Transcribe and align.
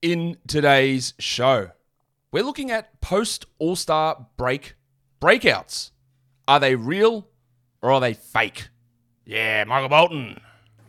In 0.00 0.36
today's 0.46 1.12
show, 1.18 1.72
we're 2.30 2.44
looking 2.44 2.70
at 2.70 3.00
post 3.00 3.46
All 3.58 3.74
Star 3.74 4.26
break 4.36 4.76
breakouts. 5.20 5.90
Are 6.46 6.60
they 6.60 6.76
real 6.76 7.26
or 7.82 7.90
are 7.90 8.00
they 8.00 8.14
fake? 8.14 8.68
Yeah, 9.24 9.64
Michael 9.64 9.88
Bolton. 9.88 10.40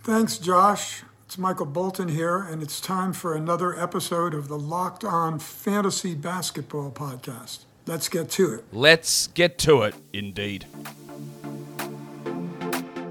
Thanks, 0.02 0.38
Josh. 0.38 1.02
It's 1.26 1.40
Michael 1.40 1.66
Bolton 1.66 2.10
here, 2.10 2.38
and 2.38 2.62
it's 2.62 2.80
time 2.80 3.12
for 3.14 3.36
another 3.36 3.76
episode 3.80 4.36
of 4.36 4.48
the 4.48 4.60
Locked 4.60 5.04
On 5.04 5.40
Fantasy 5.40 6.14
Basketball 6.14 6.92
Podcast. 6.92 7.66
Let's 7.88 8.10
get 8.10 8.30
to 8.32 8.54
it. 8.54 8.66
Let's 8.72 9.26
get 9.26 9.58
to 9.60 9.82
it, 9.82 9.96
indeed. 10.14 10.68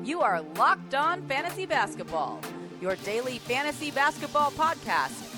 You 0.05 0.21
are 0.21 0.43
Locked 0.57 0.95
On 0.95 1.23
Fantasy 1.23 1.67
Basketball, 1.67 2.41
your 2.81 2.95
daily 2.97 3.41
fantasy 3.41 3.91
basketball 3.91 4.53
podcast, 4.53 5.38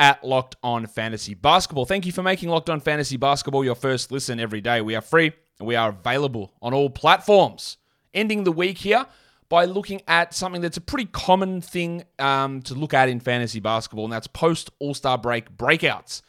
at 0.00 0.24
Locked 0.24 0.56
On 0.62 0.86
Fantasy 0.86 1.34
Basketball. 1.34 1.84
Thank 1.84 2.06
you 2.06 2.12
for 2.12 2.22
making 2.22 2.48
Locked 2.48 2.70
On 2.70 2.80
Fantasy 2.80 3.18
Basketball 3.18 3.62
your 3.62 3.74
first 3.74 4.10
listen 4.10 4.40
every 4.40 4.62
day. 4.62 4.80
We 4.80 4.96
are 4.96 5.02
free 5.02 5.30
and 5.58 5.68
we 5.68 5.76
are 5.76 5.90
available 5.90 6.54
on 6.62 6.72
all 6.72 6.88
platforms. 6.88 7.76
Ending 8.14 8.44
the 8.44 8.50
week 8.50 8.78
here 8.78 9.06
by 9.50 9.66
looking 9.66 10.00
at 10.08 10.32
something 10.32 10.62
that's 10.62 10.78
a 10.78 10.80
pretty 10.80 11.04
common 11.04 11.60
thing 11.60 12.04
um, 12.18 12.62
to 12.62 12.74
look 12.74 12.94
at 12.94 13.10
in 13.10 13.20
fantasy 13.20 13.60
basketball, 13.60 14.04
and 14.04 14.12
that's 14.12 14.26
post 14.26 14.70
All 14.78 14.94
Star 14.94 15.18
break 15.18 15.54
breakouts. 15.56 16.22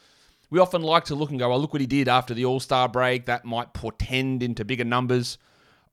We 0.49 0.59
often 0.59 0.81
like 0.81 1.05
to 1.05 1.15
look 1.15 1.29
and 1.29 1.39
go, 1.39 1.49
well, 1.49 1.59
look 1.59 1.71
what 1.71 1.79
he 1.79 1.87
did 1.87 2.09
after 2.09 2.33
the 2.33 2.43
All 2.43 2.59
Star 2.59 2.89
break. 2.89 3.25
That 3.25 3.45
might 3.45 3.73
portend 3.73 4.43
into 4.43 4.65
bigger 4.65 4.83
numbers 4.83 5.37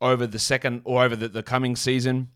over 0.01 0.27
the 0.27 0.41
second 0.41 0.83
or 0.85 1.05
over 1.05 1.15
the, 1.15 1.29
the 1.29 1.45
coming 1.45 1.77
season. 1.77 2.31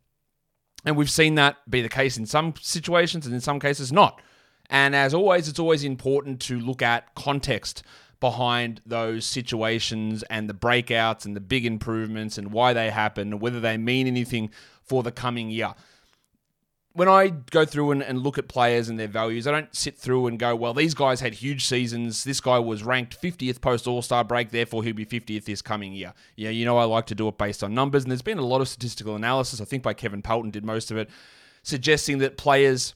And 0.85 0.97
we've 0.97 1.11
seen 1.11 1.35
that 1.35 1.69
be 1.69 1.83
the 1.83 1.89
case 1.89 2.17
in 2.17 2.27
some 2.27 2.55
situations 2.61 3.27
and 3.27 3.35
in 3.35 3.41
some 3.41 3.59
cases 3.59 3.93
not. 3.93 4.21
And 4.71 4.97
as 4.97 5.13
always, 5.13 5.49
it's 5.49 5.59
always 5.59 5.85
important 5.85 6.41
to 6.43 6.59
look 6.59 6.83
at 6.83 7.15
context 7.15 7.83
behind 8.23 8.81
those 8.87 9.27
situations 9.27 10.23
and 10.31 10.49
the 10.49 10.55
breakouts 10.55 11.27
and 11.27 11.35
the 11.35 11.41
big 11.41 11.67
improvements 11.67 12.39
and 12.39 12.53
why 12.53 12.73
they 12.73 12.89
happen 12.89 13.33
and 13.33 13.41
whether 13.41 13.59
they 13.59 13.77
mean 13.77 14.07
anything 14.07 14.49
for 14.81 15.03
the 15.03 15.11
coming 15.11 15.51
year. 15.51 15.75
When 16.93 17.09
I 17.09 17.29
go 17.51 17.65
through 17.65 17.91
and, 17.91 18.01
and 18.03 18.23
look 18.23 18.39
at 18.39 18.47
players 18.47 18.89
and 18.89 18.97
their 18.97 19.09
values, 19.09 19.49
I 19.49 19.51
don't 19.51 19.75
sit 19.75 19.99
through 19.99 20.29
and 20.29 20.39
go, 20.39 20.55
well, 20.55 20.73
these 20.73 20.95
guys 20.95 21.21
had 21.21 21.35
huge 21.35 21.65
seasons. 21.67 22.23
This 22.23 22.41
guy 22.41 22.61
was 22.61 22.85
ranked 22.85 23.21
50th 23.21 23.61
post 23.61 23.89
All 23.89 24.03
Star 24.03 24.23
break, 24.23 24.51
therefore 24.51 24.85
he'll 24.85 24.95
be 24.95 25.07
50th 25.07 25.45
this 25.45 25.61
coming 25.61 25.93
year. 25.93 26.15
Yeah, 26.37 26.51
you 26.51 26.65
know, 26.65 26.79
I 26.79 26.85
like 26.85 27.07
to 27.07 27.17
do 27.17 27.27
it 27.27 27.39
based 27.39 27.65
on 27.65 27.75
numbers. 27.75 28.05
And 28.05 28.13
there's 28.13 28.23
been 28.23 28.39
a 28.39 28.43
lot 28.43 28.61
of 28.61 28.69
statistical 28.69 29.17
analysis, 29.17 29.61
I 29.61 29.65
think 29.65 29.83
by 29.83 29.95
Kevin 29.95 30.23
Pelton 30.23 30.53
did 30.53 30.65
most 30.65 30.93
of 30.93 30.97
it, 30.97 31.11
suggesting 31.65 32.19
that 32.19 32.37
players, 32.37 32.95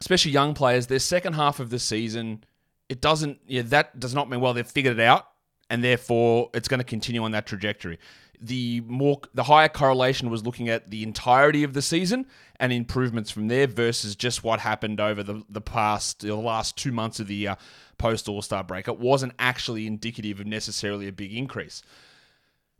especially 0.00 0.32
young 0.32 0.54
players, 0.54 0.86
their 0.86 0.98
second 0.98 1.34
half 1.34 1.60
of 1.60 1.70
the 1.70 1.78
season, 1.78 2.44
it 2.88 3.00
doesn't, 3.00 3.38
yeah, 3.46 3.62
that 3.62 3.98
does 3.98 4.14
not 4.14 4.28
mean, 4.30 4.40
well, 4.40 4.54
they've 4.54 4.66
figured 4.66 4.98
it 4.98 5.02
out 5.02 5.28
and 5.70 5.84
therefore 5.84 6.50
it's 6.54 6.68
going 6.68 6.78
to 6.78 6.84
continue 6.84 7.22
on 7.22 7.32
that 7.32 7.46
trajectory 7.46 7.98
the 8.40 8.82
more 8.86 9.20
the 9.34 9.44
higher 9.44 9.68
correlation 9.68 10.30
was 10.30 10.44
looking 10.44 10.68
at 10.68 10.90
the 10.90 11.02
entirety 11.02 11.64
of 11.64 11.72
the 11.72 11.82
season 11.82 12.26
and 12.60 12.72
improvements 12.72 13.30
from 13.30 13.48
there 13.48 13.66
versus 13.66 14.14
just 14.14 14.44
what 14.44 14.60
happened 14.60 15.00
over 15.00 15.22
the, 15.22 15.42
the 15.48 15.60
past 15.60 16.20
the 16.20 16.34
last 16.34 16.76
two 16.76 16.92
months 16.92 17.20
of 17.20 17.26
the 17.26 17.34
year 17.34 17.56
post 17.98 18.28
All 18.28 18.42
Star 18.42 18.62
break. 18.62 18.88
It 18.88 18.98
wasn't 18.98 19.32
actually 19.38 19.86
indicative 19.86 20.40
of 20.40 20.46
necessarily 20.46 21.08
a 21.08 21.12
big 21.12 21.34
increase. 21.34 21.82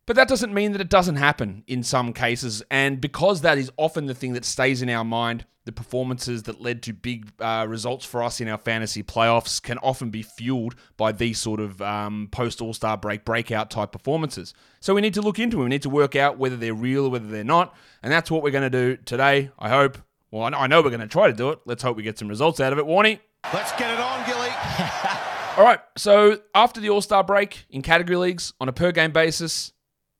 But 0.06 0.16
that 0.16 0.28
doesn't 0.28 0.54
mean 0.54 0.72
that 0.72 0.80
it 0.80 0.88
doesn't 0.88 1.16
happen 1.16 1.64
in 1.66 1.82
some 1.82 2.14
cases. 2.14 2.62
And 2.70 2.98
because 3.00 3.42
that 3.42 3.58
is 3.58 3.70
often 3.76 4.06
the 4.06 4.14
thing 4.14 4.32
that 4.32 4.44
stays 4.46 4.80
in 4.80 4.88
our 4.88 5.04
mind, 5.04 5.44
the 5.68 5.72
performances 5.72 6.44
that 6.44 6.62
led 6.62 6.82
to 6.82 6.94
big 6.94 7.30
uh, 7.40 7.66
results 7.68 8.02
for 8.02 8.22
us 8.22 8.40
in 8.40 8.48
our 8.48 8.56
fantasy 8.56 9.02
playoffs 9.02 9.62
can 9.62 9.76
often 9.78 10.08
be 10.08 10.22
fueled 10.22 10.74
by 10.96 11.12
these 11.12 11.38
sort 11.38 11.60
of 11.60 11.82
um, 11.82 12.26
post 12.32 12.62
All 12.62 12.72
Star 12.72 12.96
break 12.96 13.26
breakout 13.26 13.70
type 13.70 13.92
performances. 13.92 14.54
So 14.80 14.94
we 14.94 15.02
need 15.02 15.12
to 15.12 15.20
look 15.20 15.38
into 15.38 15.58
them. 15.58 15.64
We 15.64 15.68
need 15.68 15.82
to 15.82 15.90
work 15.90 16.16
out 16.16 16.38
whether 16.38 16.56
they're 16.56 16.72
real 16.72 17.04
or 17.04 17.10
whether 17.10 17.28
they're 17.28 17.44
not. 17.44 17.76
And 18.02 18.10
that's 18.10 18.30
what 18.30 18.42
we're 18.42 18.50
going 18.50 18.70
to 18.70 18.70
do 18.70 18.96
today, 19.04 19.50
I 19.58 19.68
hope. 19.68 19.98
Well, 20.30 20.54
I 20.54 20.66
know 20.68 20.80
we're 20.80 20.88
going 20.88 21.00
to 21.00 21.06
try 21.06 21.26
to 21.26 21.34
do 21.34 21.50
it. 21.50 21.58
Let's 21.66 21.82
hope 21.82 21.98
we 21.98 22.02
get 22.02 22.18
some 22.18 22.28
results 22.28 22.60
out 22.60 22.72
of 22.72 22.78
it. 22.78 22.86
Warnie. 22.86 23.18
Let's 23.52 23.72
get 23.72 23.92
it 23.92 24.00
on, 24.00 24.26
Gilly. 24.26 24.48
All 25.58 25.64
right. 25.64 25.80
So 25.98 26.40
after 26.54 26.80
the 26.80 26.88
All 26.88 27.02
Star 27.02 27.22
break 27.22 27.66
in 27.68 27.82
category 27.82 28.16
leagues 28.16 28.54
on 28.58 28.70
a 28.70 28.72
per 28.72 28.90
game 28.90 29.12
basis, 29.12 29.74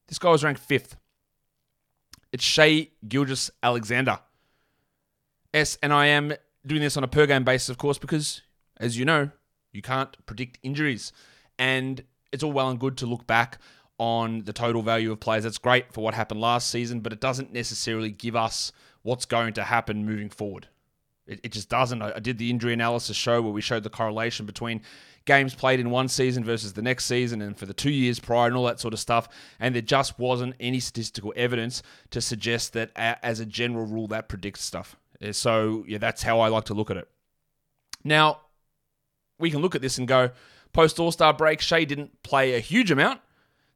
this 0.08 0.18
guy 0.18 0.28
was 0.28 0.44
ranked 0.44 0.60
fifth. 0.60 0.98
It's 2.32 2.44
Shea 2.44 2.90
Gilgis 3.06 3.48
Alexander. 3.62 4.18
Yes, 5.52 5.78
and 5.82 5.92
I 5.92 6.06
am 6.06 6.34
doing 6.66 6.82
this 6.82 6.96
on 6.96 7.04
a 7.04 7.08
per 7.08 7.26
game 7.26 7.44
basis, 7.44 7.68
of 7.68 7.78
course, 7.78 7.98
because 7.98 8.42
as 8.78 8.98
you 8.98 9.04
know, 9.04 9.30
you 9.72 9.82
can't 9.82 10.14
predict 10.26 10.58
injuries. 10.62 11.12
And 11.58 12.02
it's 12.32 12.42
all 12.42 12.52
well 12.52 12.68
and 12.68 12.78
good 12.78 12.96
to 12.98 13.06
look 13.06 13.26
back 13.26 13.58
on 13.98 14.44
the 14.44 14.52
total 14.52 14.82
value 14.82 15.10
of 15.10 15.20
players. 15.20 15.44
That's 15.44 15.58
great 15.58 15.92
for 15.92 16.02
what 16.02 16.14
happened 16.14 16.40
last 16.40 16.70
season, 16.70 17.00
but 17.00 17.12
it 17.12 17.20
doesn't 17.20 17.52
necessarily 17.52 18.10
give 18.10 18.36
us 18.36 18.72
what's 19.02 19.24
going 19.24 19.54
to 19.54 19.64
happen 19.64 20.04
moving 20.04 20.30
forward. 20.30 20.68
It, 21.26 21.40
it 21.42 21.52
just 21.52 21.68
doesn't. 21.68 22.02
I, 22.02 22.14
I 22.16 22.20
did 22.20 22.38
the 22.38 22.50
injury 22.50 22.72
analysis 22.72 23.16
show 23.16 23.42
where 23.42 23.52
we 23.52 23.60
showed 23.60 23.82
the 23.82 23.90
correlation 23.90 24.46
between 24.46 24.82
games 25.24 25.54
played 25.54 25.80
in 25.80 25.90
one 25.90 26.08
season 26.08 26.44
versus 26.44 26.72
the 26.72 26.82
next 26.82 27.04
season 27.04 27.42
and 27.42 27.56
for 27.58 27.66
the 27.66 27.74
two 27.74 27.90
years 27.90 28.18
prior 28.18 28.46
and 28.46 28.56
all 28.56 28.64
that 28.64 28.80
sort 28.80 28.94
of 28.94 29.00
stuff. 29.00 29.28
And 29.58 29.74
there 29.74 29.82
just 29.82 30.18
wasn't 30.18 30.54
any 30.60 30.80
statistical 30.80 31.32
evidence 31.36 31.82
to 32.10 32.20
suggest 32.20 32.72
that, 32.74 32.90
as 32.96 33.40
a 33.40 33.46
general 33.46 33.86
rule, 33.86 34.06
that 34.08 34.28
predicts 34.28 34.62
stuff. 34.62 34.96
Uh, 35.22 35.32
so, 35.32 35.84
yeah, 35.86 35.98
that's 35.98 36.22
how 36.22 36.40
I 36.40 36.48
like 36.48 36.64
to 36.64 36.74
look 36.74 36.90
at 36.90 36.96
it. 36.96 37.08
Now, 38.04 38.40
we 39.38 39.50
can 39.50 39.60
look 39.60 39.74
at 39.74 39.82
this 39.82 39.98
and 39.98 40.06
go 40.06 40.30
post 40.72 40.98
All 40.98 41.12
Star 41.12 41.32
break, 41.32 41.60
Shai 41.60 41.84
didn't 41.84 42.22
play 42.22 42.54
a 42.54 42.60
huge 42.60 42.90
amount. 42.90 43.20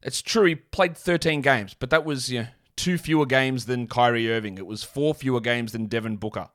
It's 0.01 0.21
true, 0.21 0.45
he 0.45 0.55
played 0.55 0.97
13 0.97 1.41
games, 1.41 1.73
but 1.73 1.89
that 1.89 2.05
was 2.05 2.29
you 2.29 2.41
know, 2.41 2.47
two 2.75 2.97
fewer 2.97 3.25
games 3.25 3.65
than 3.65 3.87
Kyrie 3.87 4.31
Irving. 4.31 4.57
It 4.57 4.65
was 4.65 4.83
four 4.83 5.13
fewer 5.13 5.39
games 5.39 5.71
than 5.71 5.85
Devin 5.87 6.17
Booker. 6.17 6.49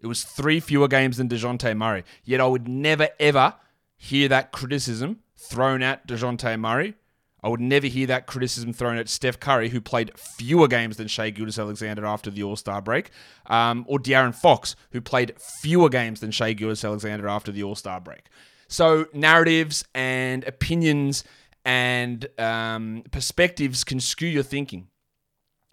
It 0.00 0.06
was 0.06 0.24
three 0.24 0.60
fewer 0.60 0.88
games 0.88 1.18
than 1.18 1.28
Dejounte 1.28 1.76
Murray. 1.76 2.04
Yet 2.24 2.40
I 2.40 2.46
would 2.46 2.66
never, 2.66 3.08
ever 3.18 3.54
hear 3.96 4.28
that 4.28 4.50
criticism 4.50 5.18
thrown 5.36 5.82
at 5.82 6.06
Dejounte 6.06 6.58
Murray. 6.58 6.94
I 7.42 7.48
would 7.48 7.60
never 7.60 7.86
hear 7.86 8.06
that 8.08 8.26
criticism 8.26 8.72
thrown 8.72 8.96
at 8.96 9.08
Steph 9.08 9.40
Curry, 9.40 9.70
who 9.70 9.80
played 9.80 10.18
fewer 10.18 10.68
games 10.68 10.96
than 10.96 11.08
Shai 11.08 11.30
Gilgeous-Alexander 11.30 12.04
after 12.04 12.30
the 12.30 12.42
All 12.42 12.56
Star 12.56 12.82
break, 12.82 13.10
um, 13.46 13.84
or 13.88 13.98
De'Aaron 13.98 14.34
Fox, 14.34 14.76
who 14.92 15.00
played 15.00 15.34
fewer 15.62 15.88
games 15.88 16.20
than 16.20 16.30
Shai 16.30 16.52
Gilgeous-Alexander 16.52 17.28
after 17.28 17.50
the 17.50 17.62
All 17.62 17.74
Star 17.74 18.00
break. 18.00 18.26
So 18.68 19.06
narratives 19.12 19.84
and 19.94 20.44
opinions 20.44 21.24
and 21.64 22.26
um, 22.38 23.02
perspectives 23.10 23.84
can 23.84 24.00
skew 24.00 24.28
your 24.28 24.42
thinking. 24.42 24.88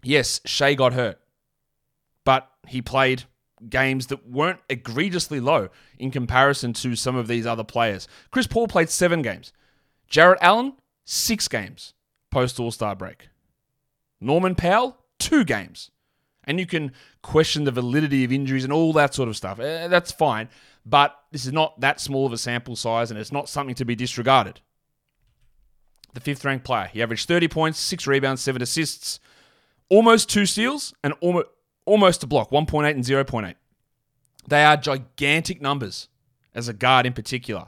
Yes, 0.04 0.42
Shai 0.46 0.74
got 0.74 0.94
hurt, 0.94 1.20
but 2.24 2.50
he 2.68 2.82
played 2.82 3.24
games 3.70 4.08
that 4.08 4.30
weren't 4.30 4.60
egregiously 4.70 5.40
low 5.40 5.70
in 5.98 6.12
comparison 6.12 6.74
to 6.74 6.96
some 6.96 7.16
of 7.16 7.28
these 7.28 7.46
other 7.46 7.64
players. 7.64 8.08
Chris 8.32 8.48
Paul 8.48 8.68
played 8.68 8.90
seven 8.90 9.22
games. 9.22 9.52
Jarrett 10.08 10.40
Allen, 10.42 10.74
six 11.08 11.48
games 11.48 11.94
post 12.30 12.60
All 12.60 12.70
Star 12.70 12.96
break. 12.96 13.30
Norman 14.20 14.56
Powell, 14.56 14.98
two 15.18 15.44
games. 15.44 15.90
And 16.44 16.60
you 16.60 16.66
can 16.66 16.92
question 17.22 17.64
the 17.64 17.72
validity 17.72 18.24
of 18.24 18.32
injuries 18.32 18.64
and 18.64 18.72
all 18.72 18.94
that 18.94 19.14
sort 19.14 19.28
of 19.30 19.36
stuff. 19.36 19.60
Eh, 19.60 19.88
that's 19.88 20.12
fine. 20.12 20.50
But 20.86 21.18
this 21.32 21.46
is 21.46 21.52
not 21.52 21.80
that 21.82 22.00
small 22.00 22.26
of 22.26 22.34
a 22.34 22.38
sample 22.38 22.76
size 22.76 23.12
and 23.12 23.20
it's 23.20 23.32
not 23.32 23.50
something 23.50 23.76
to 23.76 23.86
be 23.86 23.96
disregarded. 23.96 24.62
The 26.14 26.20
fifth 26.20 26.46
ranked 26.46 26.66
player. 26.66 26.90
He 26.92 27.02
averaged 27.02 27.28
30 27.28 27.48
points, 27.48 27.80
six 27.80 28.08
rebounds, 28.08 28.42
seven 28.42 28.62
assists, 28.62 29.20
almost 29.90 30.30
two 30.30 30.46
steals, 30.46 30.94
and 31.04 31.14
almost, 31.20 31.48
almost 31.86 32.24
a 32.24 32.28
block 32.28 32.50
1.8 32.50 32.92
and 32.92 33.04
0.8. 33.04 33.56
They 34.48 34.64
are 34.64 34.78
gigantic 34.78 35.62
numbers 35.62 36.08
as 36.56 36.68
a 36.68 36.74
guard 36.74 37.06
in 37.06 37.14
particular. 37.14 37.68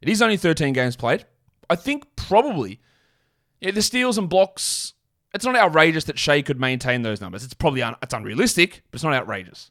It 0.00 0.08
is 0.08 0.22
only 0.22 0.36
13 0.36 0.72
games 0.72 0.96
played. 0.96 1.26
I 1.72 1.76
think 1.76 2.16
probably 2.16 2.80
yeah, 3.62 3.70
the 3.70 3.80
steals 3.80 4.18
and 4.18 4.28
blocks. 4.28 4.94
It's 5.32 5.44
not 5.44 5.56
outrageous 5.56 6.04
that 6.04 6.18
Shai 6.18 6.42
could 6.42 6.60
maintain 6.60 7.02
those 7.02 7.20
numbers. 7.20 7.44
It's 7.44 7.54
probably 7.54 7.80
un- 7.80 7.96
it's 8.02 8.12
unrealistic, 8.12 8.82
but 8.90 8.96
it's 8.96 9.04
not 9.04 9.14
outrageous. 9.14 9.70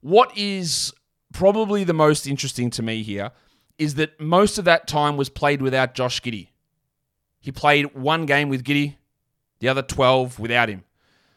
What 0.00 0.36
is 0.36 0.92
probably 1.32 1.84
the 1.84 1.92
most 1.92 2.26
interesting 2.26 2.70
to 2.70 2.82
me 2.82 3.02
here 3.02 3.30
is 3.78 3.94
that 3.96 4.18
most 4.18 4.58
of 4.58 4.64
that 4.64 4.86
time 4.86 5.16
was 5.16 5.28
played 5.28 5.60
without 5.60 5.94
Josh 5.94 6.20
Giddey. 6.22 6.48
He 7.38 7.52
played 7.52 7.94
one 7.94 8.26
game 8.26 8.48
with 8.48 8.64
Giddey, 8.64 8.96
the 9.60 9.68
other 9.68 9.82
12 9.82 10.38
without 10.38 10.68
him. 10.68 10.84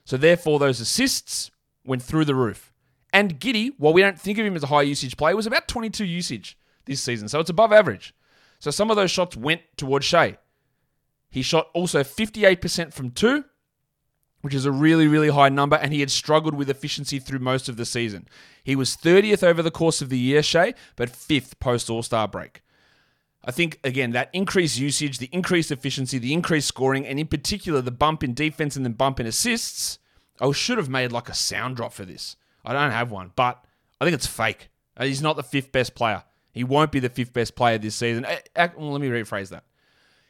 So 0.05 0.17
therefore, 0.17 0.59
those 0.59 0.79
assists 0.79 1.51
went 1.85 2.01
through 2.01 2.25
the 2.25 2.35
roof. 2.35 2.73
And 3.11 3.39
Giddey, 3.39 3.73
while 3.77 3.93
we 3.93 4.01
don't 4.01 4.19
think 4.19 4.38
of 4.38 4.45
him 4.45 4.55
as 4.55 4.63
a 4.63 4.67
high 4.67 4.83
usage 4.83 5.17
player, 5.17 5.35
was 5.35 5.45
about 5.45 5.67
22 5.67 6.05
usage 6.05 6.57
this 6.85 7.01
season. 7.01 7.27
So 7.27 7.39
it's 7.39 7.49
above 7.49 7.71
average. 7.71 8.13
So 8.65 8.71
some 8.71 8.89
of 8.89 8.95
those 8.95 9.12
shots 9.12 9.38
went 9.38 9.62
towards 9.77 10.07
Shai. 10.07 10.39
He 11.29 11.44
shot 11.44 11.69
also 11.75 12.03
58% 12.03 12.91
from 12.94 13.12
two, 13.12 13.45
which 14.41 14.56
is 14.56 14.65
a 14.65 14.71
really, 14.71 15.07
really 15.07 15.29
high 15.29 15.50
number, 15.50 15.75
and 15.75 15.94
he 15.94 16.00
had 16.00 16.09
struggled 16.09 16.56
with 16.56 16.67
efficiency 16.67 17.19
through 17.19 17.38
most 17.38 17.69
of 17.69 17.77
the 17.77 17.85
season. 17.85 18.27
He 18.63 18.75
was 18.75 18.97
30th 18.97 19.44
over 19.44 19.62
the 19.62 19.69
course 19.69 20.01
of 20.01 20.09
the 20.09 20.17
year, 20.17 20.41
Shai, 20.41 20.73
but 20.95 21.12
fifth 21.12 21.59
post 21.59 21.91
All 21.91 22.01
Star 22.01 22.27
break. 22.27 22.63
I 23.44 23.51
think, 23.51 23.79
again, 23.83 24.13
that 24.13 24.31
increased 24.33 24.79
usage, 24.79 25.19
the 25.19 25.29
increased 25.31 25.71
efficiency, 25.71 26.17
the 26.17 26.33
increased 26.33 26.67
scoring, 26.67 27.06
and 27.06 27.19
in 27.19 27.27
particular, 27.27 27.81
the 27.81 27.91
bump 27.91 28.23
in 28.23 28.33
defense 28.33 28.75
and 28.75 28.83
the 28.83 28.89
bump 28.89 29.19
in 29.19 29.27
assists, 29.27 30.00
I 30.41 30.51
should 30.53 30.79
have 30.79 30.89
made 30.89 31.12
like 31.12 31.29
a 31.29 31.35
sound 31.35 31.75
drop 31.75 31.94
for 31.94 32.03
this. 32.03 32.35
I 32.65 32.73
don't 32.73 32.89
have 32.89 33.12
one, 33.12 33.31
but 33.35 33.63
I 34.01 34.06
think 34.06 34.15
it's 34.15 34.25
fake. 34.25 34.69
He's 35.00 35.21
not 35.21 35.35
the 35.35 35.44
fifth 35.44 35.71
best 35.71 35.94
player. 35.94 36.23
He 36.55 36.63
won't 36.63 36.91
be 36.91 37.01
the 37.01 37.09
fifth 37.09 37.33
best 37.33 37.53
player 37.55 37.77
this 37.77 37.95
season. 37.95 38.23
Uh, 38.23 38.37
uh, 38.55 38.69
well, 38.77 38.93
let 38.93 39.01
me 39.01 39.09
rephrase 39.09 39.49
that. 39.49 39.65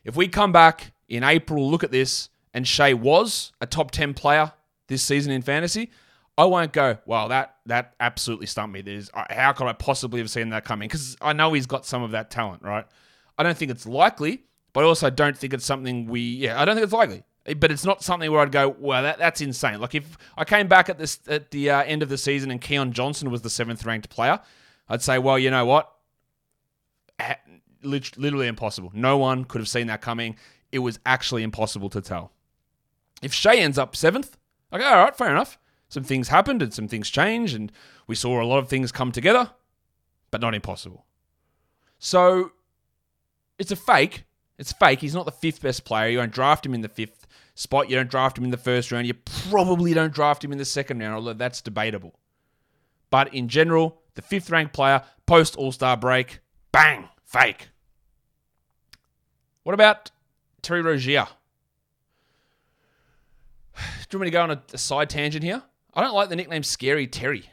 If 0.04 0.16
we 0.16 0.28
come 0.28 0.52
back 0.52 0.92
in 1.08 1.24
April, 1.24 1.70
look 1.70 1.84
at 1.84 1.92
this, 1.92 2.30
and 2.52 2.68
Shai 2.68 2.94
was 2.94 3.54
a 3.62 3.68
top 3.68 3.92
10 3.92 4.16
player 4.16 4.52
this 4.88 5.04
season 5.04 5.32
in 5.32 5.44
fantasy, 5.44 5.92
I 6.36 6.46
won't 6.46 6.74
go, 6.74 6.98
well, 7.06 7.30
that 7.30 7.58
that 7.68 7.94
absolutely 8.00 8.48
stumped 8.48 8.74
me. 8.74 8.82
There's 8.82 9.10
how 9.30 9.54
could 9.54 9.68
I 9.68 9.74
possibly 9.74 10.20
have 10.20 10.30
seen 10.30 10.50
that 10.50 10.66
coming? 10.66 10.88
Because 10.90 11.16
I 11.22 11.32
know 11.32 11.54
he's 11.54 11.68
got 11.68 11.86
some 11.86 12.02
of 12.04 12.12
that 12.12 12.30
talent, 12.30 12.64
right? 12.64 12.86
I 13.38 13.44
don't 13.44 13.58
think 13.58 13.72
it's 13.72 13.86
likely, 13.86 14.44
but 14.74 14.84
I 14.84 14.88
also 14.88 15.10
don't 15.10 15.38
think 15.38 15.54
it's 15.54 15.64
something 15.64 16.08
we. 16.08 16.22
Yeah, 16.22 16.60
I 16.60 16.66
don't 16.66 16.76
think 16.76 16.84
it's 16.84 16.94
likely. 16.94 17.24
But 17.58 17.72
it's 17.72 17.86
not 17.86 18.04
something 18.04 18.32
where 18.32 18.42
I'd 18.42 18.52
go, 18.52 18.76
well, 18.80 19.04
that, 19.04 19.20
that's 19.20 19.40
insane. 19.40 19.80
Like 19.80 19.94
if 19.94 20.18
I 20.36 20.44
came 20.46 20.68
back 20.68 20.90
at 20.90 20.98
this 20.98 21.20
at 21.28 21.52
the 21.52 21.70
uh, 21.70 21.84
end 21.84 22.02
of 22.02 22.10
the 22.10 22.18
season 22.18 22.50
and 22.50 22.60
Keon 22.60 22.92
Johnson 22.92 23.30
was 23.30 23.44
the 23.44 23.52
seventh 23.52 23.86
ranked 23.86 24.10
player, 24.10 24.40
I'd 24.90 25.04
say, 25.04 25.20
well, 25.20 25.38
you 25.38 25.52
know 25.52 25.64
what? 25.64 25.95
Literally 27.86 28.48
impossible. 28.48 28.92
No 28.94 29.18
one 29.18 29.46
could 29.46 29.62
have 29.62 29.70
seen 29.70 29.88
that 29.88 30.02
coming. 30.02 30.36
It 30.72 30.80
was 30.80 31.00
actually 31.06 31.44
impossible 31.44 31.90
to 31.92 32.02
tell. 32.02 32.32
If 33.22 33.34
Shai 33.34 33.56
ends 33.56 33.78
up 33.78 33.96
seventh, 33.96 34.38
okay, 34.74 34.84
all 34.84 35.06
right, 35.06 35.16
fair 35.16 35.30
enough. 35.30 35.58
Some 35.88 36.04
things 36.04 36.28
happened 36.28 36.62
and 36.62 36.74
some 36.74 36.88
things 36.88 37.10
changed, 37.10 37.56
and 37.56 37.72
we 38.08 38.16
saw 38.16 38.42
a 38.42 38.44
lot 38.44 38.58
of 38.60 38.68
things 38.68 38.92
come 38.92 39.12
together, 39.12 39.52
but 40.32 40.42
not 40.42 40.56
impossible. 40.56 41.06
So 42.00 42.52
it's 43.58 43.72
a 43.72 43.76
fake. 43.76 44.26
It's 44.58 44.74
fake. 44.74 45.00
He's 45.00 45.16
not 45.16 45.26
the 45.26 45.32
fifth 45.32 45.62
best 45.62 45.86
player. 45.86 46.10
You 46.10 46.18
don't 46.18 46.32
draft 46.32 46.66
him 46.66 46.74
in 46.74 46.82
the 46.82 46.90
fifth 46.90 47.28
spot. 47.56 47.90
You 47.90 47.96
don't 47.96 48.10
draft 48.10 48.38
him 48.38 48.44
in 48.44 48.52
the 48.52 48.58
first 48.58 48.92
round. 48.92 49.08
You 49.08 49.14
probably 49.14 49.94
don't 49.94 50.14
draft 50.14 50.44
him 50.44 50.52
in 50.52 50.58
the 50.58 50.66
second 50.66 51.00
round, 51.00 51.16
although 51.16 51.34
that's 51.34 51.62
debatable. 51.62 52.20
But 53.10 53.34
in 53.34 53.48
general, 53.48 54.02
the 54.16 54.22
fifth 54.22 54.50
ranked 54.50 54.74
player, 54.74 55.04
post 55.26 55.56
All 55.56 55.72
Star 55.72 55.96
break, 55.96 56.40
bang, 56.72 57.10
fake. 57.24 57.70
What 59.66 59.74
about 59.74 60.12
Terry 60.62 60.84
Rozier? 60.84 61.26
Do 63.76 63.82
you 64.12 64.20
want 64.20 64.22
me 64.22 64.28
to 64.28 64.32
go 64.32 64.44
on 64.44 64.52
a, 64.52 64.62
a 64.74 64.78
side 64.78 65.10
tangent 65.10 65.44
here? 65.44 65.64
I 65.92 66.02
don't 66.02 66.14
like 66.14 66.30
the 66.30 66.36
nickname 66.36 66.62
Scary 66.62 67.08
Terry. 67.08 67.50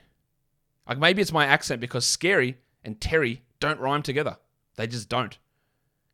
Like 0.87 0.99
maybe 0.99 1.23
it's 1.23 1.32
my 1.32 1.47
accent 1.47 1.81
because 1.81 2.05
scary 2.05 2.59
and 2.85 3.00
Terry 3.00 3.41
don't 3.61 3.81
rhyme 3.81 4.03
together. 4.03 4.37
They 4.76 4.87
just 4.87 5.09
don't. 5.09 5.38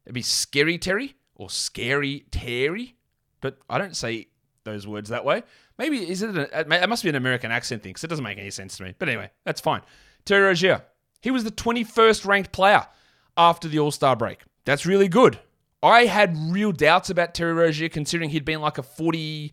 It'd 0.04 0.14
be 0.14 0.22
Scary 0.22 0.78
Terry 0.78 1.16
or 1.34 1.50
Scary 1.50 2.26
Terry, 2.30 2.94
but 3.40 3.58
I 3.68 3.78
don't 3.78 3.96
say 3.96 4.28
those 4.62 4.86
words 4.86 5.08
that 5.08 5.24
way. 5.24 5.42
Maybe 5.78 6.08
is 6.08 6.22
it? 6.22 6.36
It 6.36 6.88
must 6.88 7.02
be 7.02 7.08
an 7.08 7.16
American 7.16 7.50
accent 7.50 7.82
thing 7.82 7.90
because 7.90 8.04
it 8.04 8.08
doesn't 8.08 8.24
make 8.24 8.38
any 8.38 8.50
sense 8.50 8.76
to 8.76 8.84
me. 8.84 8.94
But 8.96 9.08
anyway, 9.08 9.32
that's 9.44 9.60
fine. 9.60 9.82
Terry 10.24 10.42
Rozier, 10.42 10.82
he 11.22 11.32
was 11.32 11.42
the 11.42 11.50
21st 11.50 12.24
ranked 12.24 12.52
player 12.52 12.86
after 13.36 13.66
the 13.66 13.80
All 13.80 13.90
Star 13.90 14.14
break. 14.14 14.42
That's 14.64 14.86
really 14.86 15.08
good. 15.08 15.40
I 15.82 16.06
had 16.06 16.36
real 16.50 16.72
doubts 16.72 17.10
about 17.10 17.34
Terry 17.34 17.52
Rozier 17.52 17.88
considering 17.88 18.30
he'd 18.30 18.44
been 18.44 18.60
like 18.60 18.78
a 18.78 18.82
40, 18.82 19.52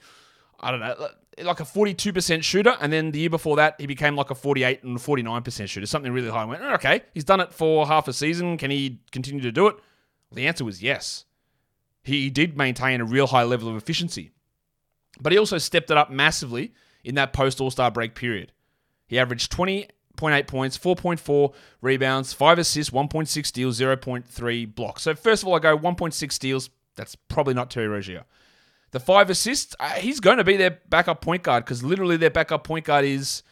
I 0.60 0.72
don't 0.72 0.80
know, 0.80 1.08
like 1.44 1.60
a 1.60 1.64
42% 1.64 2.44
shooter. 2.44 2.76
And 2.80 2.92
then 2.92 3.12
the 3.12 3.20
year 3.20 3.30
before 3.30 3.58
that, 3.58 3.76
he 3.80 3.86
became 3.86 4.16
like 4.16 4.32
a 4.32 4.36
48 4.36 4.84
and 4.84 4.98
49% 4.98 5.70
shooter, 5.70 5.86
something 5.86 6.12
really 6.12 6.30
high. 6.30 6.42
I 6.42 6.46
went, 6.46 6.64
oh, 6.64 6.74
okay, 6.76 7.02
he's 7.14 7.24
done 7.24 7.42
it 7.42 7.54
for 7.54 7.86
half 7.86 8.08
a 8.08 8.14
season. 8.14 8.58
Can 8.58 8.72
he 8.72 9.00
continue 9.12 9.42
to 9.42 9.52
do 9.52 9.68
it? 9.68 9.76
Well, 9.76 10.36
the 10.36 10.48
answer 10.48 10.66
was 10.66 10.82
yes. 10.82 11.26
He 12.04 12.30
did 12.30 12.58
maintain 12.58 13.02
a 13.02 13.06
real 13.06 13.28
high 13.28 13.44
level 13.44 13.68
of 13.70 13.76
efficiency. 13.76 14.32
But 15.20 15.32
he 15.32 15.38
also 15.38 15.58
stepped 15.58 15.92
it 15.92 15.98
up 15.98 16.12
massively 16.12 16.74
in 17.04 17.16
that 17.16 17.34
post 17.34 17.62
All 17.62 17.72
Star 17.72 17.92
break 17.92 18.16
period. 18.16 18.52
He 19.08 19.20
averaged 19.20 19.52
20.8 20.16 20.48
points, 20.48 20.78
4.4 20.78 21.54
rebounds, 21.82 22.34
5 22.34 22.60
assists, 22.60 22.92
1.6 22.92 23.46
steals, 23.46 23.80
0.3 23.80 24.76
blocks. 24.76 25.04
So, 25.04 25.16
first 25.16 25.44
of 25.44 25.48
all, 25.48 25.56
I 25.56 25.60
go 25.60 25.78
1.6 25.78 26.32
steals. 26.32 26.70
That's 26.96 27.16
probably 27.16 27.54
not 27.54 27.70
Terry 27.70 27.88
Rozier. 27.88 28.26
The 28.92 29.00
five 29.02 29.30
assists, 29.30 29.76
uh, 29.80 29.90
he's 29.90 30.22
going 30.22 30.38
to 30.38 30.46
be 30.46 30.56
their 30.56 30.80
backup 30.88 31.20
point 31.20 31.44
guard 31.44 31.66
because 31.66 31.84
literally 31.84 32.16
their 32.16 32.30
backup 32.30 32.64
point 32.64 32.86
guard 32.86 33.04
is 33.04 33.44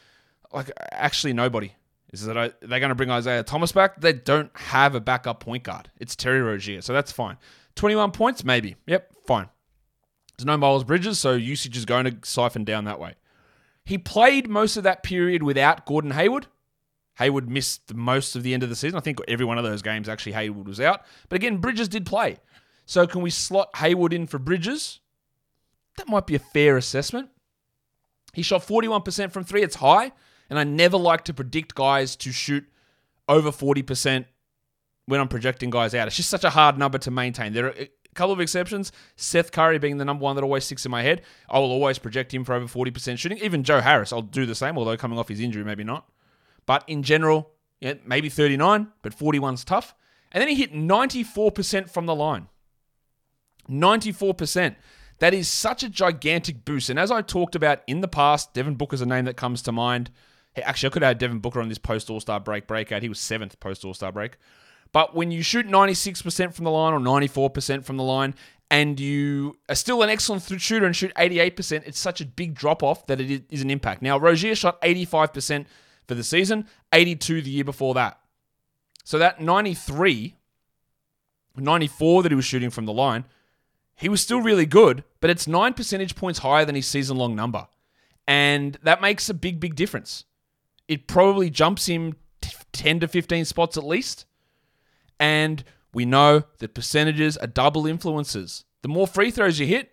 like 0.53 0.71
actually 0.91 1.33
nobody. 1.33 1.73
Is 2.13 2.23
that 2.25 2.33
they're 2.61 2.79
going 2.79 2.89
to 2.89 2.95
bring 2.95 3.09
Isaiah 3.09 3.43
Thomas 3.43 3.71
back? 3.71 3.99
They 3.99 4.13
don't 4.13 4.51
have 4.55 4.95
a 4.95 5.01
backup 5.01 5.39
point 5.39 5.63
guard. 5.63 5.89
It's 5.99 6.15
Terry 6.15 6.41
Rozier, 6.41 6.81
so 6.81 6.93
that's 6.93 7.11
fine. 7.11 7.37
21 7.75 8.11
points, 8.11 8.43
maybe. 8.43 8.75
Yep, 8.85 9.13
fine. 9.25 9.49
There's 10.37 10.45
no 10.45 10.55
Miles 10.55 10.83
Bridges, 10.83 11.19
so 11.19 11.33
usage 11.33 11.75
is 11.75 11.85
going 11.85 12.05
to 12.05 12.17
siphon 12.23 12.63
down 12.63 12.85
that 12.85 12.99
way. 12.99 13.15
He 13.83 13.97
played 13.97 14.47
most 14.47 14.77
of 14.77 14.83
that 14.83 15.03
period 15.03 15.43
without 15.43 15.85
Gordon 15.85 16.11
Hayward. 16.11 16.47
Hayward 17.17 17.49
missed 17.49 17.93
most 17.93 18.35
of 18.35 18.43
the 18.43 18.53
end 18.53 18.63
of 18.63 18.69
the 18.69 18.75
season. 18.75 18.97
I 18.97 19.01
think 19.01 19.19
every 19.27 19.45
one 19.45 19.57
of 19.57 19.63
those 19.63 19.81
games 19.81 20.09
actually 20.09 20.31
Hayward 20.33 20.67
was 20.67 20.79
out. 20.79 21.01
But 21.29 21.35
again, 21.35 21.57
Bridges 21.57 21.87
did 21.87 22.05
play. 22.05 22.37
So 22.85 23.05
can 23.07 23.21
we 23.21 23.29
slot 23.29 23.69
Hayward 23.77 24.13
in 24.13 24.27
for 24.27 24.39
Bridges? 24.39 24.99
That 25.97 26.07
might 26.07 26.25
be 26.25 26.35
a 26.35 26.39
fair 26.39 26.75
assessment. 26.75 27.29
He 28.33 28.41
shot 28.41 28.65
41% 28.65 29.31
from 29.31 29.43
three. 29.43 29.61
It's 29.61 29.75
high. 29.75 30.11
And 30.49 30.59
I 30.59 30.63
never 30.63 30.97
like 30.97 31.23
to 31.25 31.33
predict 31.33 31.75
guys 31.75 32.15
to 32.17 32.31
shoot 32.31 32.65
over 33.29 33.51
40% 33.51 34.25
when 35.05 35.19
I'm 35.19 35.27
projecting 35.27 35.69
guys 35.69 35.93
out. 35.93 36.07
It's 36.07 36.17
just 36.17 36.29
such 36.29 36.43
a 36.43 36.49
hard 36.49 36.77
number 36.77 36.97
to 36.99 37.11
maintain. 37.11 37.53
There 37.53 37.67
are 37.67 37.75
a 37.77 37.89
couple 38.15 38.33
of 38.33 38.39
exceptions. 38.39 38.91
Seth 39.15 39.51
Curry 39.51 39.77
being 39.79 39.97
the 39.97 40.05
number 40.05 40.23
one 40.23 40.35
that 40.35 40.43
always 40.43 40.65
sticks 40.65 40.85
in 40.85 40.91
my 40.91 41.03
head. 41.03 41.21
I 41.49 41.59
will 41.59 41.71
always 41.71 41.99
project 41.99 42.33
him 42.33 42.43
for 42.43 42.53
over 42.53 42.65
40% 42.65 43.17
shooting. 43.17 43.37
Even 43.39 43.63
Joe 43.63 43.81
Harris, 43.81 44.11
I'll 44.11 44.21
do 44.21 44.45
the 44.45 44.55
same, 44.55 44.77
although 44.77 44.97
coming 44.97 45.17
off 45.17 45.27
his 45.29 45.39
injury, 45.39 45.63
maybe 45.63 45.83
not. 45.83 46.07
But 46.65 46.83
in 46.87 47.03
general, 47.03 47.51
yeah, 47.79 47.95
maybe 48.05 48.29
39, 48.29 48.87
but 49.01 49.17
41's 49.17 49.63
tough. 49.63 49.93
And 50.31 50.41
then 50.41 50.47
he 50.47 50.55
hit 50.55 50.73
94% 50.73 51.89
from 51.89 52.05
the 52.05 52.15
line. 52.15 52.47
94%. 53.69 54.75
That 55.19 55.33
is 55.33 55.47
such 55.47 55.83
a 55.83 55.89
gigantic 55.89 56.65
boost. 56.65 56.89
And 56.89 56.99
as 56.99 57.11
I 57.11 57.21
talked 57.21 57.55
about 57.55 57.81
in 57.87 58.01
the 58.01 58.07
past, 58.07 58.53
Devin 58.53 58.75
Booker's 58.75 59.01
a 59.01 59.05
name 59.05 59.25
that 59.25 59.37
comes 59.37 59.61
to 59.63 59.71
mind. 59.71 60.11
Hey, 60.53 60.63
actually, 60.63 60.87
I 60.87 60.91
could 60.91 61.01
have 61.03 61.17
Devin 61.17 61.39
Booker 61.39 61.61
on 61.61 61.69
this 61.69 61.77
post 61.77 62.09
All 62.09 62.19
Star 62.19 62.39
break 62.39 62.67
breakout. 62.67 63.03
He 63.03 63.09
was 63.09 63.19
seventh 63.19 63.59
post 63.59 63.85
All 63.85 63.93
Star 63.93 64.11
break. 64.11 64.37
But 64.91 65.15
when 65.15 65.31
you 65.31 65.41
shoot 65.41 65.67
96% 65.67 66.53
from 66.53 66.65
the 66.65 66.71
line 66.71 66.93
or 66.93 66.99
94% 66.99 67.83
from 67.83 67.97
the 67.97 68.03
line, 68.03 68.35
and 68.69 68.99
you 68.99 69.57
are 69.69 69.75
still 69.75 70.01
an 70.03 70.09
excellent 70.09 70.43
shooter 70.61 70.85
and 70.85 70.95
shoot 70.95 71.11
88%, 71.15 71.83
it's 71.85 71.99
such 71.99 72.21
a 72.21 72.25
big 72.25 72.53
drop 72.53 72.83
off 72.83 73.05
that 73.07 73.19
it 73.19 73.45
is 73.49 73.61
an 73.61 73.69
impact. 73.69 74.01
Now, 74.01 74.17
Rozier 74.17 74.55
shot 74.55 74.81
85% 74.81 75.65
for 76.07 76.15
the 76.15 76.23
season, 76.23 76.67
82 76.91 77.41
the 77.41 77.49
year 77.49 77.63
before 77.63 77.93
that. 77.93 78.19
So 79.03 79.17
that 79.17 79.41
93, 79.41 80.35
94 81.55 82.23
that 82.23 82.31
he 82.31 82.35
was 82.35 82.45
shooting 82.45 82.69
from 82.69 82.85
the 82.85 82.93
line, 82.93 83.25
he 83.95 84.09
was 84.09 84.21
still 84.21 84.41
really 84.41 84.65
good, 84.65 85.03
but 85.19 85.29
it's 85.29 85.47
nine 85.47 85.73
percentage 85.73 86.15
points 86.15 86.39
higher 86.39 86.65
than 86.65 86.75
his 86.75 86.87
season 86.87 87.17
long 87.17 87.35
number. 87.35 87.67
And 88.27 88.77
that 88.83 89.01
makes 89.01 89.29
a 89.29 89.33
big, 89.33 89.59
big 89.59 89.75
difference 89.75 90.25
it 90.87 91.07
probably 91.07 91.49
jumps 91.49 91.87
him 91.87 92.15
10 92.73 92.99
to 93.01 93.07
15 93.07 93.45
spots 93.45 93.77
at 93.77 93.83
least. 93.83 94.25
And 95.19 95.63
we 95.93 96.05
know 96.05 96.43
that 96.59 96.73
percentages 96.73 97.37
are 97.37 97.47
double 97.47 97.87
influences. 97.87 98.65
The 98.81 98.89
more 98.89 99.07
free 99.07 99.31
throws 99.31 99.59
you 99.59 99.65
hit, 99.65 99.91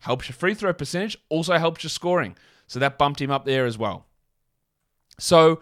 helps 0.00 0.28
your 0.28 0.34
free 0.34 0.54
throw 0.54 0.72
percentage, 0.72 1.16
also 1.28 1.58
helps 1.58 1.82
your 1.82 1.90
scoring. 1.90 2.36
So 2.66 2.78
that 2.78 2.98
bumped 2.98 3.20
him 3.20 3.30
up 3.30 3.44
there 3.44 3.66
as 3.66 3.78
well. 3.78 4.06
So 5.18 5.60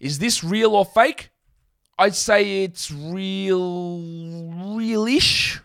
is 0.00 0.18
this 0.18 0.42
real 0.42 0.74
or 0.74 0.84
fake? 0.84 1.30
I'd 1.98 2.14
say 2.14 2.64
it's 2.64 2.90
real, 2.90 4.00
real-ish. 4.76 5.60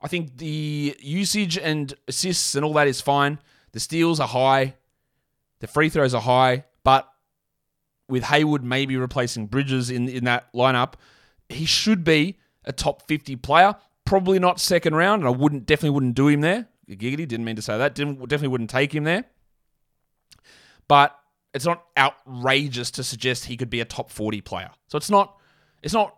I 0.00 0.08
think 0.08 0.36
the 0.38 0.96
usage 1.00 1.56
and 1.56 1.94
assists 2.08 2.54
and 2.54 2.64
all 2.64 2.72
that 2.74 2.88
is 2.88 3.00
fine. 3.00 3.38
The 3.72 3.80
steals 3.80 4.20
are 4.20 4.28
high. 4.28 4.74
The 5.60 5.66
free 5.66 5.88
throws 5.88 6.14
are 6.14 6.20
high. 6.20 6.64
But 6.84 7.08
with 8.08 8.24
Hayward 8.24 8.64
maybe 8.64 8.96
replacing 8.96 9.46
Bridges 9.46 9.90
in, 9.90 10.08
in 10.08 10.24
that 10.24 10.52
lineup, 10.52 10.94
he 11.48 11.64
should 11.64 12.04
be 12.04 12.38
a 12.64 12.72
top 12.72 13.06
50 13.06 13.36
player. 13.36 13.76
probably 14.04 14.38
not 14.38 14.60
second 14.60 14.94
round, 14.94 15.22
and 15.22 15.28
I 15.28 15.36
wouldn't 15.36 15.66
definitely 15.66 15.90
wouldn't 15.90 16.14
do 16.14 16.28
him 16.28 16.40
there. 16.40 16.68
Giggity 16.88 17.26
didn't 17.26 17.44
mean 17.44 17.56
to 17.56 17.62
say 17.62 17.76
that. 17.78 17.94
Didn't 17.94 18.20
definitely 18.20 18.48
wouldn't 18.48 18.70
take 18.70 18.94
him 18.94 19.04
there. 19.04 19.24
But 20.86 21.18
it's 21.56 21.64
not 21.64 21.84
outrageous 21.96 22.90
to 22.92 23.02
suggest 23.02 23.46
he 23.46 23.56
could 23.56 23.70
be 23.70 23.80
a 23.80 23.84
top 23.84 24.10
40 24.10 24.42
player. 24.42 24.70
So 24.88 24.96
it's 24.98 25.10
not 25.10 25.36
it's 25.82 25.94
not 25.94 26.16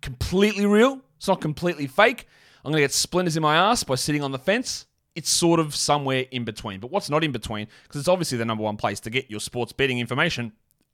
completely 0.00 0.66
real. 0.66 1.00
It's 1.18 1.28
not 1.28 1.40
completely 1.40 1.86
fake. 1.86 2.26
I'm 2.64 2.72
going 2.72 2.80
to 2.80 2.84
get 2.84 2.92
splinters 2.92 3.36
in 3.36 3.42
my 3.42 3.56
ass 3.56 3.84
by 3.84 3.94
sitting 3.96 4.22
on 4.22 4.32
the 4.32 4.38
fence. 4.38 4.86
It's 5.14 5.28
sort 5.28 5.60
of 5.60 5.76
somewhere 5.76 6.24
in 6.30 6.44
between. 6.44 6.80
But 6.80 6.90
what's 6.90 7.10
not 7.10 7.22
in 7.22 7.30
between, 7.30 7.68
because 7.82 8.00
it's 8.00 8.08
obviously 8.08 8.38
the 8.38 8.44
number 8.44 8.64
one 8.64 8.76
place 8.76 9.00
to 9.00 9.10
get 9.10 9.30
your 9.30 9.40
sports 9.40 9.72
betting 9.72 9.98
information, 9.98 10.52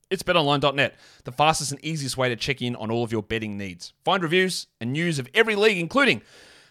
it's 0.09 0.21
betonline.net, 0.21 0.95
the 1.23 1.31
fastest 1.31 1.71
and 1.71 1.83
easiest 1.83 2.17
way 2.17 2.27
to 2.27 2.35
check 2.35 2.61
in 2.61 2.75
on 2.75 2.91
all 2.91 3.03
of 3.03 3.11
your 3.11 3.23
betting 3.23 3.57
needs. 3.57 3.93
Find 4.03 4.21
reviews 4.21 4.67
and 4.81 4.91
news 4.91 5.17
of 5.17 5.29
every 5.33 5.55
league, 5.55 5.77
including 5.77 6.21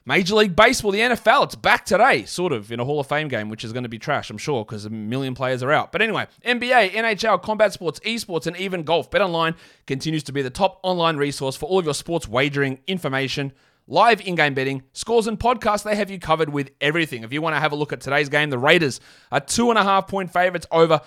Major 0.07 0.35
League 0.35 0.57
Baseball, 0.57 0.92
the 0.92 1.00
NFL, 1.00 1.45
it's 1.45 1.54
back 1.54 1.85
today, 1.85 2.25
sort 2.25 2.54
of, 2.54 2.73
in 2.73 2.80
a 2.80 2.85
Hall 2.87 3.00
of 3.00 3.07
Fame 3.07 3.28
game, 3.28 3.50
which 3.50 3.64
is 3.64 3.73
going 3.73 3.83
to 3.83 3.88
be 3.88 3.99
trash, 3.99 4.30
I'm 4.30 4.38
sure, 4.38 4.64
because 4.64 4.87
a 4.87 4.90
million 4.90 5.35
players 5.35 5.62
are 5.62 5.71
out. 5.71 5.92
But 5.92 6.00
anyway, 6.00 6.26
NBA, 6.45 6.92
NHL, 6.92 7.42
combat 7.42 7.75
sports, 7.75 8.00
esports, 8.00 8.47
and 8.47 8.57
even 8.57 8.83
golf. 8.83 9.11
BetOnline 9.11 9.57
continues 9.87 10.23
to 10.25 10.33
be 10.33 10.40
the 10.40 10.49
top 10.49 10.80
online 10.83 11.19
resource 11.19 11.54
for 11.54 11.66
all 11.66 11.78
of 11.78 11.85
your 11.85 11.92
sports 11.92 12.26
wagering 12.26 12.80
information, 12.87 13.52
live 13.87 14.23
in 14.23 14.37
game 14.37 14.54
betting, 14.54 14.83
scores, 14.95 15.26
and 15.26 15.38
podcasts. 15.38 15.85
They 15.85 15.97
have 15.97 16.11
you 16.11 16.19
covered 16.19 16.49
with 16.49 16.71
everything. 16.80 17.23
If 17.23 17.33
you 17.33 17.42
want 17.42 17.57
to 17.57 17.61
have 17.61 17.73
a 17.73 17.76
look 17.76 17.92
at 17.92 18.00
today's 18.00 18.30
game, 18.30 18.49
the 18.49 18.59
Raiders 18.59 19.00
are 19.30 19.40
two 19.40 19.69
and 19.69 19.78
a 19.78 19.83
half 19.83 20.09
point 20.09 20.33
favorites 20.33 20.66
over, 20.71 21.02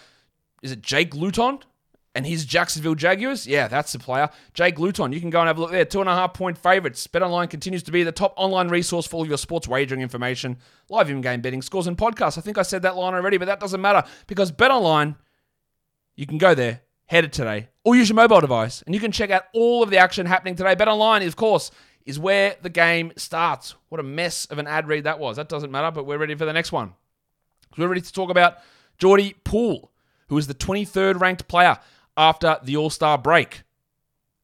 is 0.62 0.72
it 0.72 0.84
Jake 0.84 1.16
Luton? 1.16 1.60
And 2.16 2.28
his 2.28 2.46
Jacksonville 2.46 2.96
Jaguars, 2.96 3.48
yeah, 3.48 3.68
that's 3.68 3.92
the 3.92 4.00
player. 4.00 4.30
Jake 4.54 4.78
Luton, 4.78 5.12
you 5.12 5.20
can 5.20 5.32
go 5.32 5.40
and 5.40 5.48
have 5.48 5.58
a 5.58 5.62
look 5.62 5.72
there. 5.72 5.86
Two 5.86 6.00
and 6.00 6.10
a 6.10 6.14
half 6.14 6.34
point 6.34 6.58
favorites. 6.58 7.08
BetOnline 7.08 7.50
continues 7.50 7.82
to 7.84 7.92
be 7.92 8.04
the 8.04 8.12
top 8.12 8.34
online 8.38 8.68
resource 8.68 9.08
for 9.08 9.18
all 9.18 9.28
your 9.28 9.38
sports 9.38 9.68
wagering 9.68 10.02
information, 10.02 10.58
live 10.90 11.10
in-game 11.10 11.42
betting, 11.42 11.62
scores, 11.62 11.88
and 11.88 11.98
podcasts. 11.98 12.38
I 12.38 12.42
think 12.42 12.58
I 12.58 12.62
said 12.62 12.84
that 12.84 12.96
line 12.96 13.16
already, 13.16 13.38
but 13.38 13.46
that 13.46 13.60
doesn't 13.60 13.82
matter 13.82 14.08
because 14.28 14.52
BetOnline, 14.52 15.16
you 16.16 16.28
can 16.28 16.38
go 16.38 16.54
there, 16.54 16.82
head 17.08 17.24
it 17.24 17.34
today, 17.34 17.70
or 17.84 17.96
use 17.96 18.10
your 18.10 18.16
mobile 18.16 18.42
device, 18.42 18.84
and 18.84 18.94
you 18.94 19.02
can 19.02 19.12
check 19.12 19.32
out 19.32 19.46
all 19.54 19.82
of 19.82 19.90
the 19.90 19.98
action 19.98 20.28
happening 20.28 20.56
today. 20.56 20.76
BetOnline, 20.76 21.26
of 21.26 21.36
course, 21.36 21.72
is 22.06 22.20
where 22.20 22.56
the 22.62 22.70
game 22.70 23.12
starts. 23.16 23.74
What 23.90 24.00
a 24.00 24.04
mess 24.04 24.46
of 24.46 24.60
an 24.60 24.68
ad 24.68 24.88
read 24.88 25.06
that 25.06 25.20
was. 25.20 25.38
That 25.38 25.50
doesn't 25.50 25.72
matter, 25.72 25.90
but 25.90 26.06
we're 26.06 26.20
ready 26.20 26.36
for 26.36 26.46
the 26.46 26.54
next 26.54 26.72
one. 26.72 26.94
We're 27.76 27.88
ready 27.88 28.02
to 28.02 28.14
talk 28.14 28.30
about 28.30 28.58
Jordy 29.00 29.36
Poole, 29.44 29.92
who 30.28 30.38
is 30.38 30.46
the 30.46 30.54
23rd 30.54 31.20
ranked 31.20 31.48
player 31.48 31.80
after 32.18 32.60
the 32.64 32.78
All 32.78 32.90
Star 32.90 33.18
break. 33.18 33.64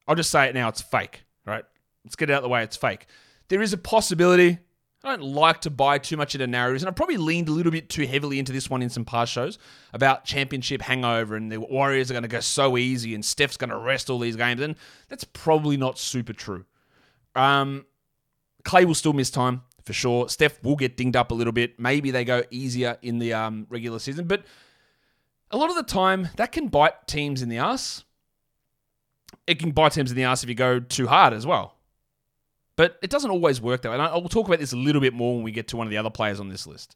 I'll 0.06 0.14
just 0.14 0.30
say 0.30 0.48
it 0.48 0.54
now, 0.54 0.68
it's 0.68 0.80
fake, 0.80 1.24
right? 1.46 1.64
Let's 2.04 2.16
get 2.16 2.30
it 2.30 2.32
out 2.32 2.38
of 2.38 2.42
the 2.44 2.48
way, 2.48 2.62
it's 2.62 2.76
fake. 2.76 3.06
There 3.48 3.62
is 3.62 3.72
a 3.72 3.78
possibility. 3.78 4.58
I 5.02 5.16
don't 5.16 5.22
like 5.22 5.62
to 5.62 5.70
buy 5.70 5.96
too 5.96 6.18
much 6.18 6.34
into 6.34 6.46
narratives, 6.46 6.82
and 6.82 6.88
I 6.88 6.92
probably 6.92 7.16
leaned 7.16 7.48
a 7.48 7.52
little 7.52 7.72
bit 7.72 7.88
too 7.88 8.06
heavily 8.06 8.38
into 8.38 8.52
this 8.52 8.68
one 8.68 8.82
in 8.82 8.90
some 8.90 9.06
past 9.06 9.32
shows 9.32 9.58
about 9.94 10.26
championship 10.26 10.82
hangover 10.82 11.36
and 11.36 11.50
the 11.50 11.58
Warriors 11.58 12.10
are 12.10 12.14
going 12.14 12.22
to 12.22 12.28
go 12.28 12.40
so 12.40 12.76
easy 12.76 13.14
and 13.14 13.24
Steph's 13.24 13.56
going 13.56 13.70
to 13.70 13.78
rest 13.78 14.10
all 14.10 14.18
these 14.18 14.36
games, 14.36 14.60
and 14.60 14.76
that's 15.08 15.24
probably 15.24 15.78
not 15.78 15.98
super 15.98 16.34
true. 16.34 16.66
Um, 17.34 17.86
Klay 18.64 18.84
will 18.84 18.94
still 18.94 19.14
miss 19.14 19.30
time 19.30 19.62
for 19.84 19.92
sure. 19.94 20.28
Steph 20.28 20.62
will 20.62 20.76
get 20.76 20.96
dinged 20.96 21.16
up 21.16 21.30
a 21.30 21.34
little 21.34 21.52
bit. 21.52 21.80
Maybe 21.80 22.10
they 22.10 22.24
go 22.24 22.42
easier 22.50 22.98
in 23.00 23.18
the 23.18 23.32
um, 23.32 23.66
regular 23.70 23.98
season, 23.98 24.26
but 24.26 24.44
a 25.50 25.56
lot 25.56 25.70
of 25.70 25.76
the 25.76 25.82
time 25.82 26.28
that 26.36 26.52
can 26.52 26.68
bite 26.68 27.06
teams 27.06 27.42
in 27.42 27.48
the 27.48 27.58
ass. 27.58 28.04
It 29.46 29.58
can 29.58 29.72
bite 29.72 29.92
teams 29.92 30.10
in 30.10 30.16
the 30.16 30.24
ass 30.24 30.42
if 30.42 30.48
you 30.48 30.54
go 30.54 30.80
too 30.80 31.06
hard 31.06 31.32
as 31.32 31.46
well. 31.46 31.76
But 32.76 32.98
it 33.02 33.10
doesn't 33.10 33.30
always 33.30 33.60
work 33.60 33.82
that 33.82 33.90
way. 33.90 33.94
And 33.94 34.02
I 34.02 34.14
will 34.16 34.28
talk 34.28 34.46
about 34.46 34.58
this 34.58 34.72
a 34.72 34.76
little 34.76 35.00
bit 35.00 35.12
more 35.12 35.34
when 35.34 35.44
we 35.44 35.52
get 35.52 35.68
to 35.68 35.76
one 35.76 35.86
of 35.86 35.90
the 35.90 35.98
other 35.98 36.10
players 36.10 36.40
on 36.40 36.48
this 36.48 36.66
list. 36.66 36.94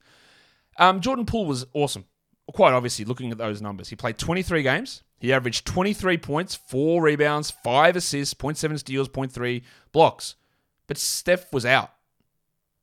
Um, 0.79 1.01
Jordan 1.01 1.27
Poole 1.27 1.47
was 1.47 1.67
awesome. 1.73 2.07
Quite 2.53 2.73
obviously, 2.73 3.05
looking 3.05 3.31
at 3.31 3.39
those 3.39 3.63
numbers. 3.63 3.89
He 3.89 3.97
played 3.97 4.19
23 4.19 4.63
games. 4.63 5.03
He 5.19 5.33
averaged 5.33 5.67
23 5.67 6.19
points, 6.19 6.55
4 6.55 7.03
rebounds, 7.03 7.51
5 7.51 7.97
assists, 7.97 8.35
0.7 8.35 8.79
steals, 8.79 9.09
0.3 9.09 9.63
blocks. 9.93 10.37
But 10.87 10.99
Steph 10.99 11.53
was 11.53 11.65
out 11.65 11.93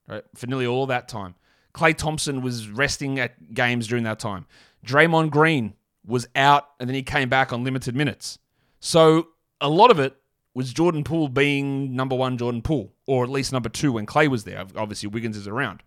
right, 0.08 0.24
for 0.36 0.48
nearly 0.48 0.66
all 0.66 0.88
that 0.88 1.08
time. 1.08 1.36
Klay 1.74 1.96
Thompson 1.96 2.42
was 2.42 2.70
resting 2.70 3.20
at 3.20 3.54
games 3.54 3.88
during 3.88 4.04
that 4.04 4.20
time. 4.20 4.46
Draymond 4.86 5.32
Green 5.32 5.74
was 6.06 6.28
out 6.36 6.70
and 6.80 6.90
then 6.90 6.96
he 6.96 7.04
came 7.04 7.30
back 7.30 7.54
on 7.54 7.64
limited 7.64 7.96
minutes. 7.96 8.40
So 8.80 9.30
a 9.60 9.70
lot 9.70 9.92
of 9.92 10.00
it 10.00 10.16
was 10.54 10.74
Jordan 10.74 11.04
Poole 11.04 11.30
being 11.30 11.96
number 11.96 12.16
one 12.16 12.38
Jordan 12.38 12.62
Poole, 12.62 12.94
or 13.06 13.24
at 13.24 13.30
least 13.30 13.54
number 13.54 13.70
two 13.70 13.94
when 13.94 14.06
Klay 14.06 14.28
was 14.28 14.44
there. 14.44 14.66
Obviously, 14.76 15.08
Wiggins 15.08 15.38
is 15.38 15.48
around. 15.48 15.84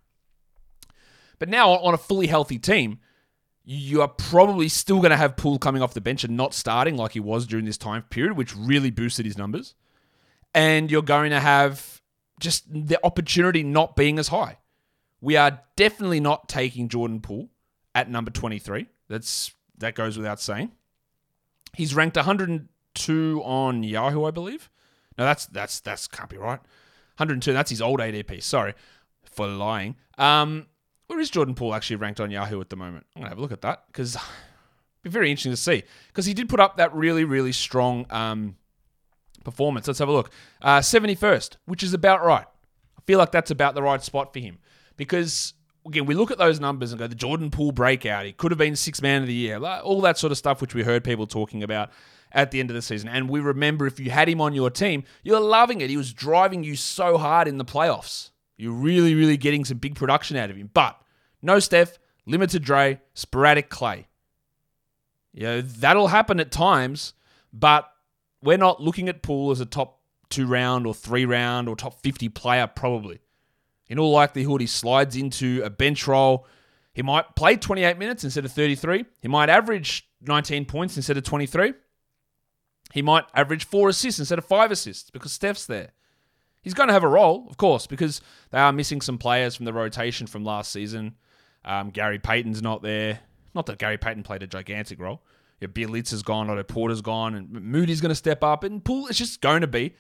But 1.38 1.48
now 1.48 1.70
on 1.70 1.92
a 1.92 1.98
fully 1.98 2.28
healthy 2.28 2.58
team, 2.58 3.00
you 3.64 4.02
are 4.02 4.08
probably 4.08 4.68
still 4.68 4.98
going 4.98 5.10
to 5.10 5.16
have 5.16 5.36
Poole 5.36 5.58
coming 5.58 5.82
off 5.82 5.94
the 5.94 6.00
bench 6.00 6.22
and 6.24 6.36
not 6.36 6.54
starting 6.54 6.96
like 6.96 7.12
he 7.12 7.20
was 7.20 7.46
during 7.46 7.64
this 7.64 7.78
time 7.78 8.02
period, 8.02 8.36
which 8.36 8.54
really 8.54 8.90
boosted 8.90 9.26
his 9.26 9.38
numbers. 9.38 9.74
And 10.54 10.90
you're 10.90 11.02
going 11.02 11.30
to 11.30 11.40
have 11.40 12.00
just 12.40 12.64
the 12.72 12.98
opportunity 13.04 13.62
not 13.62 13.96
being 13.96 14.18
as 14.18 14.28
high. 14.28 14.58
We 15.20 15.36
are 15.36 15.60
definitely 15.76 16.20
not 16.20 16.48
taking 16.48 16.88
Jordan 16.88 17.20
Poole 17.20 17.48
at 17.94 18.10
number 18.10 18.30
23. 18.30 18.86
That's 19.08 19.52
that 19.78 19.94
goes 19.94 20.16
without 20.16 20.40
saying. 20.40 20.72
He's 21.74 21.94
ranked 21.94 22.16
102 22.16 23.42
on 23.44 23.82
Yahoo, 23.82 24.24
I 24.24 24.30
believe. 24.30 24.70
No, 25.18 25.24
that's 25.24 25.46
that's 25.46 25.80
that's 25.80 26.06
can't 26.06 26.28
be 26.28 26.36
right. 26.36 26.60
102. 27.16 27.52
That's 27.52 27.70
his 27.70 27.82
old 27.82 28.00
ADP. 28.00 28.42
Sorry 28.42 28.74
for 29.24 29.46
lying. 29.46 29.96
Um, 30.18 30.66
where 31.06 31.18
is 31.20 31.30
Jordan 31.30 31.54
Poole 31.54 31.74
actually 31.74 31.96
ranked 31.96 32.20
on 32.20 32.30
Yahoo 32.30 32.60
at 32.60 32.70
the 32.70 32.76
moment? 32.76 33.06
I'm 33.14 33.22
gonna 33.22 33.30
have 33.30 33.38
a 33.38 33.40
look 33.40 33.52
at 33.52 33.62
that 33.62 33.84
because 33.88 34.16
it'd 34.16 34.28
be 35.02 35.10
very 35.10 35.30
interesting 35.30 35.52
to 35.52 35.56
see 35.56 35.82
because 36.08 36.26
he 36.26 36.34
did 36.34 36.48
put 36.48 36.60
up 36.60 36.76
that 36.76 36.94
really 36.94 37.24
really 37.24 37.52
strong 37.52 38.06
um, 38.10 38.56
performance. 39.44 39.86
Let's 39.86 39.98
have 39.98 40.08
a 40.08 40.12
look. 40.12 40.30
Uh, 40.62 40.78
71st, 40.78 41.56
which 41.66 41.82
is 41.82 41.94
about 41.94 42.24
right. 42.24 42.46
I 42.98 43.00
feel 43.06 43.18
like 43.18 43.32
that's 43.32 43.50
about 43.50 43.74
the 43.74 43.82
right 43.82 44.02
spot 44.02 44.32
for 44.32 44.40
him 44.40 44.58
because 44.96 45.54
again, 45.87 46.07
we 46.07 46.14
look 46.14 46.31
at 46.31 46.38
those 46.38 46.61
numbers 46.61 46.93
and 46.93 46.99
go, 46.99 47.07
the 47.07 47.14
Jordan 47.14 47.50
Poole 47.50 47.73
breakout, 47.73 48.25
he 48.25 48.33
could 48.33 48.50
have 48.50 48.59
been 48.59 48.76
six 48.76 49.03
man 49.03 49.23
of 49.23 49.29
the 49.29 49.35
year, 49.35 49.59
all 49.59 50.00
that 50.03 50.19
sort 50.19 50.33
of 50.33 50.38
stuff, 50.38 50.61
which 50.61 50.75
we 50.75 50.83
heard 50.83 51.05
people 51.05 51.26
talking 51.26 51.62
about 51.62 51.91
at 52.33 52.50
the 52.50 52.61
end 52.61 52.71
of 52.71 52.75
the 52.75 52.83
season. 52.83 53.09
And 53.09 53.29
we 53.29 53.41
remember 53.41 53.87
if 53.87 54.00
you 54.00 54.11
had 54.11 54.29
him 54.29 54.41
on 54.41 54.55
your 54.55 54.71
team, 54.71 55.05
you're 55.23 55.41
loving 55.41 55.81
it. 55.81 55.91
He 55.91 55.97
was 55.97 56.12
driving 56.12 56.64
you 56.64 56.76
so 56.76 57.17
hard 57.17 57.49
in 57.49 57.59
the 57.59 57.64
playoffs. 57.64 58.31
You're 58.57 58.73
really, 58.73 59.14
really 59.14 59.37
getting 59.37 59.64
some 59.64 59.79
big 59.79 59.95
production 59.95 60.37
out 60.37 60.50
of 60.50 60.57
him. 60.57 60.71
But 60.73 61.00
no 61.43 61.59
Steph, 61.59 61.99
limited 62.26 62.62
Dray, 62.62 63.00
sporadic 63.14 63.71
Klay. 63.71 64.07
You 65.33 65.43
know, 65.43 65.61
that'll 65.61 66.09
happen 66.09 66.38
at 66.38 66.53
times, 66.53 67.14
but 67.53 67.91
we're 68.43 68.57
not 68.59 68.81
looking 68.81 69.09
at 69.09 69.23
Poole 69.23 69.50
as 69.50 69.61
a 69.61 69.67
top 69.67 70.00
two 70.31 70.47
round 70.47 70.87
or 70.87 70.95
three 70.95 71.25
round 71.25 71.69
or 71.69 71.76
top 71.76 72.00
50 72.03 72.29
player, 72.29 72.67
probably. 72.69 73.21
In 73.88 73.99
all 73.99 74.12
likelihood, 74.12 74.61
he 74.61 74.67
slides 74.67 75.17
into 75.17 75.62
a 75.64 75.71
bench 75.71 76.07
role. 76.07 76.47
He 76.95 77.03
might 77.03 77.37
play 77.37 77.57
28 77.57 77.99
minutes 77.99 78.25
instead 78.25 78.45
of 78.45 78.53
33. 78.53 79.05
He 79.21 79.29
might 79.29 79.49
average 79.49 80.09
19 80.23 80.64
points 80.64 80.97
instead 80.97 81.17
of 81.17 81.25
23. 81.25 81.75
He 82.93 83.03
might 83.03 83.25
average 83.35 83.64
four 83.64 83.88
assists 83.88 84.21
instead 84.21 84.38
of 84.38 84.45
five 84.45 84.71
assists 84.71 85.11
because 85.11 85.33
Steph's 85.33 85.67
there. 85.67 85.91
He's 86.62 86.75
going 86.75 86.87
to 86.87 86.93
have 86.95 87.05
a 87.05 87.09
role, 87.09 87.47
of 87.50 87.57
course, 87.57 87.87
because 87.87 88.23
they 88.50 88.59
are 88.59 88.73
missing 88.73 89.00
some 89.00 89.19
players 89.19 89.55
from 89.55 89.67
the 89.67 89.73
rotation 89.73 90.26
from 90.26 90.45
last 90.45 90.73
season. 90.73 91.17
Um, 91.64 91.91
Gary 91.91 92.19
Payton's 92.19 92.62
not 92.62 92.83
there. 92.83 93.21
Not 93.55 93.67
that 93.67 93.79
Gary 93.79 93.99
Payton 93.99 94.23
played 94.23 94.43
a 94.43 94.47
gigantic 94.47 94.99
role. 94.99 95.23
Yeah, 95.61 95.69
Bjelica's 95.69 96.23
gone, 96.23 96.49
Otto 96.49 96.62
Porter's 96.62 97.03
gone, 97.03 97.35
and 97.35 97.50
Moody's 97.50 98.00
going 98.00 98.11
to 98.11 98.14
step 98.14 98.43
up. 98.43 98.64
And 98.64 98.85
Poole 98.85 99.09
is 99.09 99.19
just 99.19 99.41
going 99.41 99.61
to 99.61 99.67
be 99.67 99.95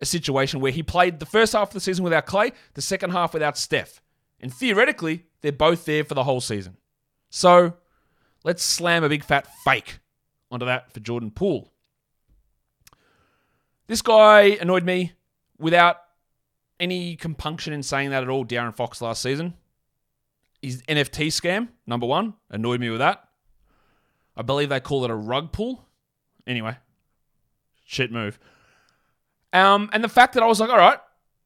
a 0.00 0.06
situation 0.06 0.60
where 0.60 0.72
he 0.72 0.82
played 0.82 1.18
the 1.18 1.26
first 1.26 1.52
half 1.52 1.68
of 1.68 1.74
the 1.74 1.80
season 1.80 2.04
without 2.04 2.26
Klay, 2.26 2.52
the 2.74 2.82
second 2.82 3.10
half 3.10 3.32
without 3.32 3.56
Steph. 3.56 4.00
And 4.40 4.52
theoretically, 4.52 5.24
they're 5.40 5.52
both 5.52 5.84
there 5.84 6.04
for 6.04 6.14
the 6.14 6.24
whole 6.24 6.40
season. 6.40 6.76
So 7.30 7.74
let's 8.44 8.62
slam 8.62 9.04
a 9.04 9.08
big 9.08 9.24
fat 9.24 9.46
fake 9.64 9.98
onto 10.50 10.66
that 10.66 10.92
for 10.92 11.00
Jordan 11.00 11.30
Poole. 11.30 11.72
This 13.86 14.02
guy 14.02 14.58
annoyed 14.60 14.84
me 14.84 15.12
without 15.58 15.98
any 16.78 17.16
compunction 17.16 17.72
in 17.72 17.82
saying 17.82 18.10
that 18.10 18.22
at 18.22 18.28
all. 18.28 18.44
De'Aaron 18.44 18.74
Fox 18.74 19.00
last 19.00 19.22
season. 19.22 19.54
His 20.60 20.82
NFT 20.82 21.28
scam, 21.28 21.68
number 21.86 22.06
one, 22.06 22.34
annoyed 22.50 22.80
me 22.80 22.90
with 22.90 22.98
that. 22.98 23.28
I 24.36 24.42
believe 24.42 24.68
they 24.68 24.80
call 24.80 25.04
it 25.04 25.10
a 25.10 25.14
rug 25.14 25.52
pull. 25.52 25.86
Anyway, 26.46 26.76
shit 27.84 28.12
move. 28.12 28.38
Um, 29.52 29.90
and 29.92 30.02
the 30.02 30.08
fact 30.08 30.34
that 30.34 30.42
I 30.42 30.46
was 30.46 30.60
like, 30.60 30.70
all 30.70 30.76
right, 30.76 30.98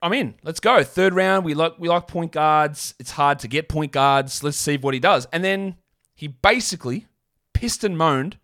I'm 0.02 0.12
in. 0.12 0.34
Let's 0.42 0.60
go. 0.60 0.82
Third 0.82 1.14
round. 1.14 1.44
We 1.44 1.54
like 1.54 1.74
we 1.78 1.88
like 1.88 2.06
point 2.06 2.32
guards. 2.32 2.94
It's 2.98 3.12
hard 3.12 3.38
to 3.40 3.48
get 3.48 3.68
point 3.68 3.92
guards. 3.92 4.42
Let's 4.42 4.56
see 4.56 4.76
what 4.76 4.94
he 4.94 5.00
does. 5.00 5.26
And 5.32 5.44
then 5.44 5.76
he 6.14 6.28
basically 6.28 7.06
pissed 7.52 7.84
and 7.84 7.98
moaned 7.98 8.38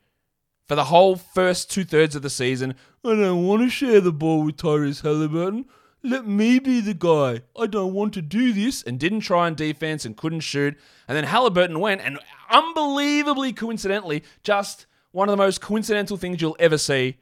for 0.68 0.74
the 0.74 0.84
whole 0.84 1.16
first 1.16 1.70
two 1.70 1.84
thirds 1.84 2.14
of 2.14 2.22
the 2.22 2.30
season. 2.30 2.74
I 3.04 3.14
don't 3.14 3.46
want 3.46 3.62
to 3.62 3.70
share 3.70 4.00
the 4.00 4.12
ball 4.12 4.44
with 4.44 4.56
Tyrese 4.56 5.02
Haliburton. 5.02 5.64
let 6.02 6.26
me 6.26 6.58
be 6.58 6.80
the 6.80 6.94
guy. 6.94 7.42
I 7.58 7.66
don't 7.66 7.94
want 7.94 8.12
to 8.14 8.22
do 8.22 8.52
this. 8.52 8.82
And 8.82 9.00
didn't 9.00 9.20
try 9.20 9.46
on 9.46 9.54
defense 9.54 10.04
and 10.04 10.16
couldn't 10.16 10.40
shoot. 10.40 10.76
And 11.08 11.16
then 11.16 11.24
Haliburton 11.24 11.78
went 11.78 12.02
and 12.02 12.18
unbelievably 12.50 13.54
coincidentally, 13.54 14.24
just 14.42 14.86
one 15.12 15.28
of 15.28 15.32
the 15.32 15.42
most 15.42 15.60
coincidental 15.60 16.16
things 16.16 16.42
you'll 16.42 16.56
ever 16.58 16.76
see. 16.76 17.16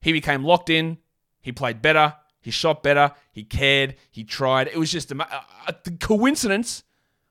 He 0.00 0.12
became 0.12 0.44
locked 0.44 0.70
in. 0.70 0.98
He 1.40 1.52
played 1.52 1.82
better. 1.82 2.14
He 2.40 2.50
shot 2.50 2.82
better. 2.82 3.12
He 3.32 3.44
cared. 3.44 3.96
He 4.10 4.24
tried. 4.24 4.68
It 4.68 4.78
was 4.78 4.90
just 4.90 5.12
a, 5.12 5.20
a, 5.20 5.44
a 5.68 5.90
coincidence 5.98 6.84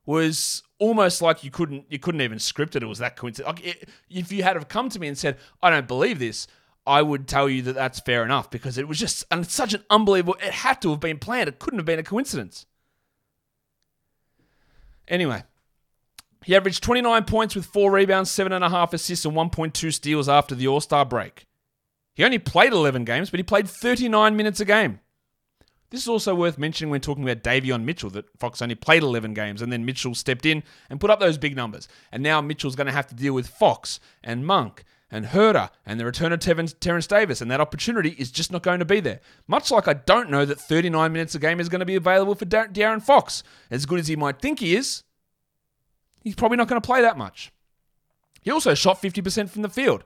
was 0.06 0.64
almost 0.80 1.22
like 1.22 1.44
you 1.44 1.52
couldn't 1.52 1.86
you 1.90 2.00
couldn't 2.00 2.22
even 2.22 2.40
script 2.40 2.76
it. 2.76 2.84
It 2.84 2.88
was 2.88 3.00
that 3.00 3.16
coincidence. 3.16 3.48
Like 3.48 3.66
it, 3.66 3.90
if 4.10 4.32
you 4.32 4.44
had 4.44 4.56
have 4.56 4.68
come 4.68 4.90
to 4.90 5.00
me 5.00 5.08
and 5.08 5.18
said, 5.18 5.38
"I 5.62 5.70
don't 5.70 5.88
believe 5.88 6.20
this," 6.20 6.48
I 6.86 7.02
would 7.02 7.28
tell 7.28 7.50
you 7.50 7.62
that 7.64 7.76
that's 7.76 8.00
fair 8.00 8.24
enough 8.24 8.50
because 8.50 8.78
it 8.78 8.88
was 8.88 8.98
just 8.98 9.26
and 9.30 9.44
it's 9.44 9.54
such 9.54 9.74
an 9.74 9.84
unbelievable. 9.90 10.36
It 10.42 10.52
had 10.52 10.82
to 10.82 10.90
have 10.92 11.00
been 11.00 11.20
planned. 11.20 11.50
It 11.50 11.60
couldn't 11.60 11.80
have 11.80 11.86
been 11.86 12.00
a 12.00 12.04
coincidence. 12.04 12.66
Anyway, 15.08 15.44
he 16.46 16.56
averaged 16.56 16.84
29 16.84 17.26
points 17.26 17.56
with 17.56 17.66
four 17.66 17.92
rebounds, 17.92 18.30
seven 18.30 18.54
and 18.54 18.64
a 18.64 18.70
half 18.70 18.94
assists, 18.94 19.26
and 19.26 19.36
1.2 19.36 19.94
steals 19.94 20.30
after 20.30 20.56
the 20.56 20.68
All 20.68 20.82
Star 20.82 21.06
break. 21.06 21.46
He 22.14 22.24
only 22.24 22.40
played 22.40 22.74
11 22.74 23.06
games, 23.06 23.30
but 23.30 23.40
he 23.40 23.44
played 23.44 23.68
39 23.68 24.36
minutes 24.36 24.60
a 24.60 24.66
game. 24.66 25.00
This 25.90 26.02
is 26.02 26.08
also 26.08 26.36
worth 26.36 26.58
mentioning 26.58 26.92
when 26.92 27.02
talking 27.02 27.28
about 27.28 27.44
Davion 27.44 27.84
Mitchell, 27.84 28.12
that 28.12 28.26
Fox 28.38 28.62
only 28.62 28.76
played 28.76 29.02
11 29.02 29.34
games 29.34 29.62
and 29.62 29.72
then 29.72 29.86
Mitchell 29.86 30.14
stepped 30.14 30.46
in 30.46 30.64
and 30.90 31.00
put 31.00 31.10
up 31.10 31.20
those 31.20 31.38
big 31.38 31.56
numbers. 31.56 31.88
And 32.12 32.22
now 32.22 32.42
Mitchell's 32.42 32.76
going 32.76 32.88
to 32.88 32.94
have 32.94 33.08
to 33.08 33.16
deal 33.16 33.34
with 33.34 33.48
Fox 33.48 34.00
and 34.24 34.46
Monk 34.46 34.84
and 35.12 35.28
Huerter 35.28 35.70
and 35.86 36.00
the 36.00 36.06
return 36.06 36.32
of 36.32 36.40
Terrence 36.40 37.08
Davis, 37.08 37.42
and 37.42 37.50
that 37.50 37.62
opportunity 37.62 38.10
is 38.12 38.32
just 38.32 38.52
not 38.52 38.62
going 38.62 38.80
to 38.80 38.86
be 38.86 39.00
there. 39.00 39.20
Much 39.48 39.72
like 39.72 39.88
I 39.88 39.94
don't 39.94 40.30
know 40.30 40.46
that 40.46 40.60
39 40.60 41.12
minutes 41.12 41.34
a 41.34 41.40
game 41.40 41.60
is 41.60 41.70
going 41.70 41.80
to 41.80 41.86
be 41.86 41.96
available 41.96 42.36
for 42.36 42.46
De'Aaron 42.46 43.02
Fox. 43.02 43.42
As 43.72 43.88
good 43.88 44.00
as 44.00 44.08
he 44.08 44.16
might 44.16 44.40
think 44.40 44.60
he 44.60 44.76
is, 44.76 45.04
he's 46.24 46.36
probably 46.36 46.58
not 46.58 46.68
going 46.68 46.80
to 46.80 46.86
play 46.86 47.02
that 47.02 47.18
much. 47.18 47.52
He 48.42 48.52
also 48.52 48.76
shot 48.76 49.02
50% 49.02 49.50
from 49.50 49.64
the 49.64 49.70
field. 49.70 50.04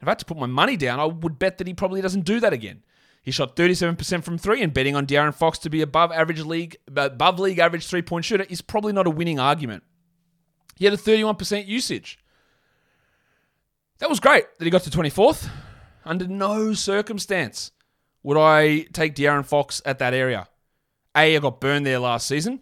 If 0.00 0.08
I 0.08 0.12
had 0.12 0.18
to 0.20 0.24
put 0.24 0.38
my 0.38 0.46
money 0.46 0.76
down, 0.76 0.98
I 0.98 1.04
would 1.04 1.38
bet 1.38 1.58
that 1.58 1.66
he 1.66 1.74
probably 1.74 2.00
doesn't 2.00 2.24
do 2.24 2.40
that 2.40 2.52
again. 2.52 2.82
He 3.22 3.30
shot 3.30 3.54
37% 3.54 4.24
from 4.24 4.38
three, 4.38 4.62
and 4.62 4.72
betting 4.72 4.96
on 4.96 5.06
De'Aaron 5.06 5.34
Fox 5.34 5.58
to 5.58 5.70
be 5.70 5.82
above 5.82 6.10
average 6.10 6.40
league, 6.40 6.76
above 6.96 7.38
league 7.38 7.58
average 7.58 7.86
three 7.86 8.02
point 8.02 8.24
shooter 8.24 8.46
is 8.48 8.62
probably 8.62 8.92
not 8.92 9.06
a 9.06 9.10
winning 9.10 9.38
argument. 9.38 9.82
He 10.76 10.86
had 10.86 10.94
a 10.94 10.98
31% 10.98 11.66
usage. 11.66 12.18
That 13.98 14.08
was 14.08 14.20
great 14.20 14.46
that 14.58 14.64
he 14.64 14.70
got 14.70 14.82
to 14.84 14.90
24th. 14.90 15.50
Under 16.06 16.26
no 16.26 16.72
circumstance 16.72 17.72
would 18.22 18.38
I 18.38 18.80
take 18.94 19.14
De'Aaron 19.14 19.44
Fox 19.44 19.82
at 19.84 19.98
that 19.98 20.14
area. 20.14 20.48
A, 21.14 21.36
I 21.36 21.38
got 21.38 21.60
burned 21.60 21.84
there 21.84 21.98
last 21.98 22.26
season. 22.26 22.60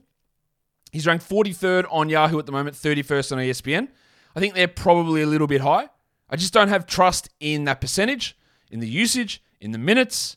He's 0.90 1.06
ranked 1.06 1.28
43rd 1.28 1.86
on 1.90 2.08
Yahoo 2.08 2.38
at 2.38 2.46
the 2.46 2.52
moment, 2.52 2.74
31st 2.74 3.32
on 3.32 3.38
ESPN. 3.38 3.88
I 4.34 4.40
think 4.40 4.54
they're 4.54 4.66
probably 4.66 5.22
a 5.22 5.26
little 5.26 5.46
bit 5.46 5.60
high. 5.60 5.88
I 6.30 6.36
just 6.36 6.52
don't 6.52 6.68
have 6.68 6.86
trust 6.86 7.28
in 7.40 7.64
that 7.64 7.80
percentage, 7.80 8.36
in 8.70 8.80
the 8.80 8.88
usage, 8.88 9.42
in 9.60 9.72
the 9.72 9.78
minutes, 9.78 10.36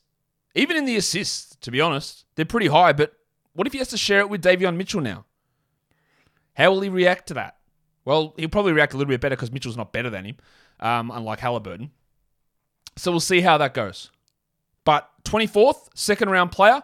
even 0.55 0.77
in 0.77 0.85
the 0.85 0.97
assists, 0.97 1.55
to 1.61 1.71
be 1.71 1.81
honest. 1.81 2.25
They're 2.35 2.45
pretty 2.45 2.67
high, 2.67 2.93
but 2.93 3.13
what 3.53 3.67
if 3.67 3.73
he 3.73 3.79
has 3.79 3.89
to 3.89 3.97
share 3.97 4.19
it 4.19 4.29
with 4.29 4.43
Davion 4.43 4.77
Mitchell 4.77 5.01
now? 5.01 5.25
How 6.53 6.71
will 6.71 6.81
he 6.81 6.89
react 6.89 7.27
to 7.27 7.33
that? 7.35 7.57
Well, 8.05 8.33
he'll 8.37 8.49
probably 8.49 8.73
react 8.73 8.93
a 8.93 8.97
little 8.97 9.09
bit 9.09 9.21
better 9.21 9.35
because 9.35 9.51
Mitchell's 9.51 9.77
not 9.77 9.93
better 9.93 10.09
than 10.09 10.25
him, 10.25 10.37
um, 10.79 11.11
unlike 11.11 11.39
Haliburton. 11.39 11.89
So 12.97 13.11
we'll 13.11 13.19
see 13.19 13.41
how 13.41 13.57
that 13.57 13.73
goes. 13.73 14.11
But 14.83 15.09
24th, 15.23 15.89
second 15.93 16.29
round 16.29 16.51
player, 16.51 16.81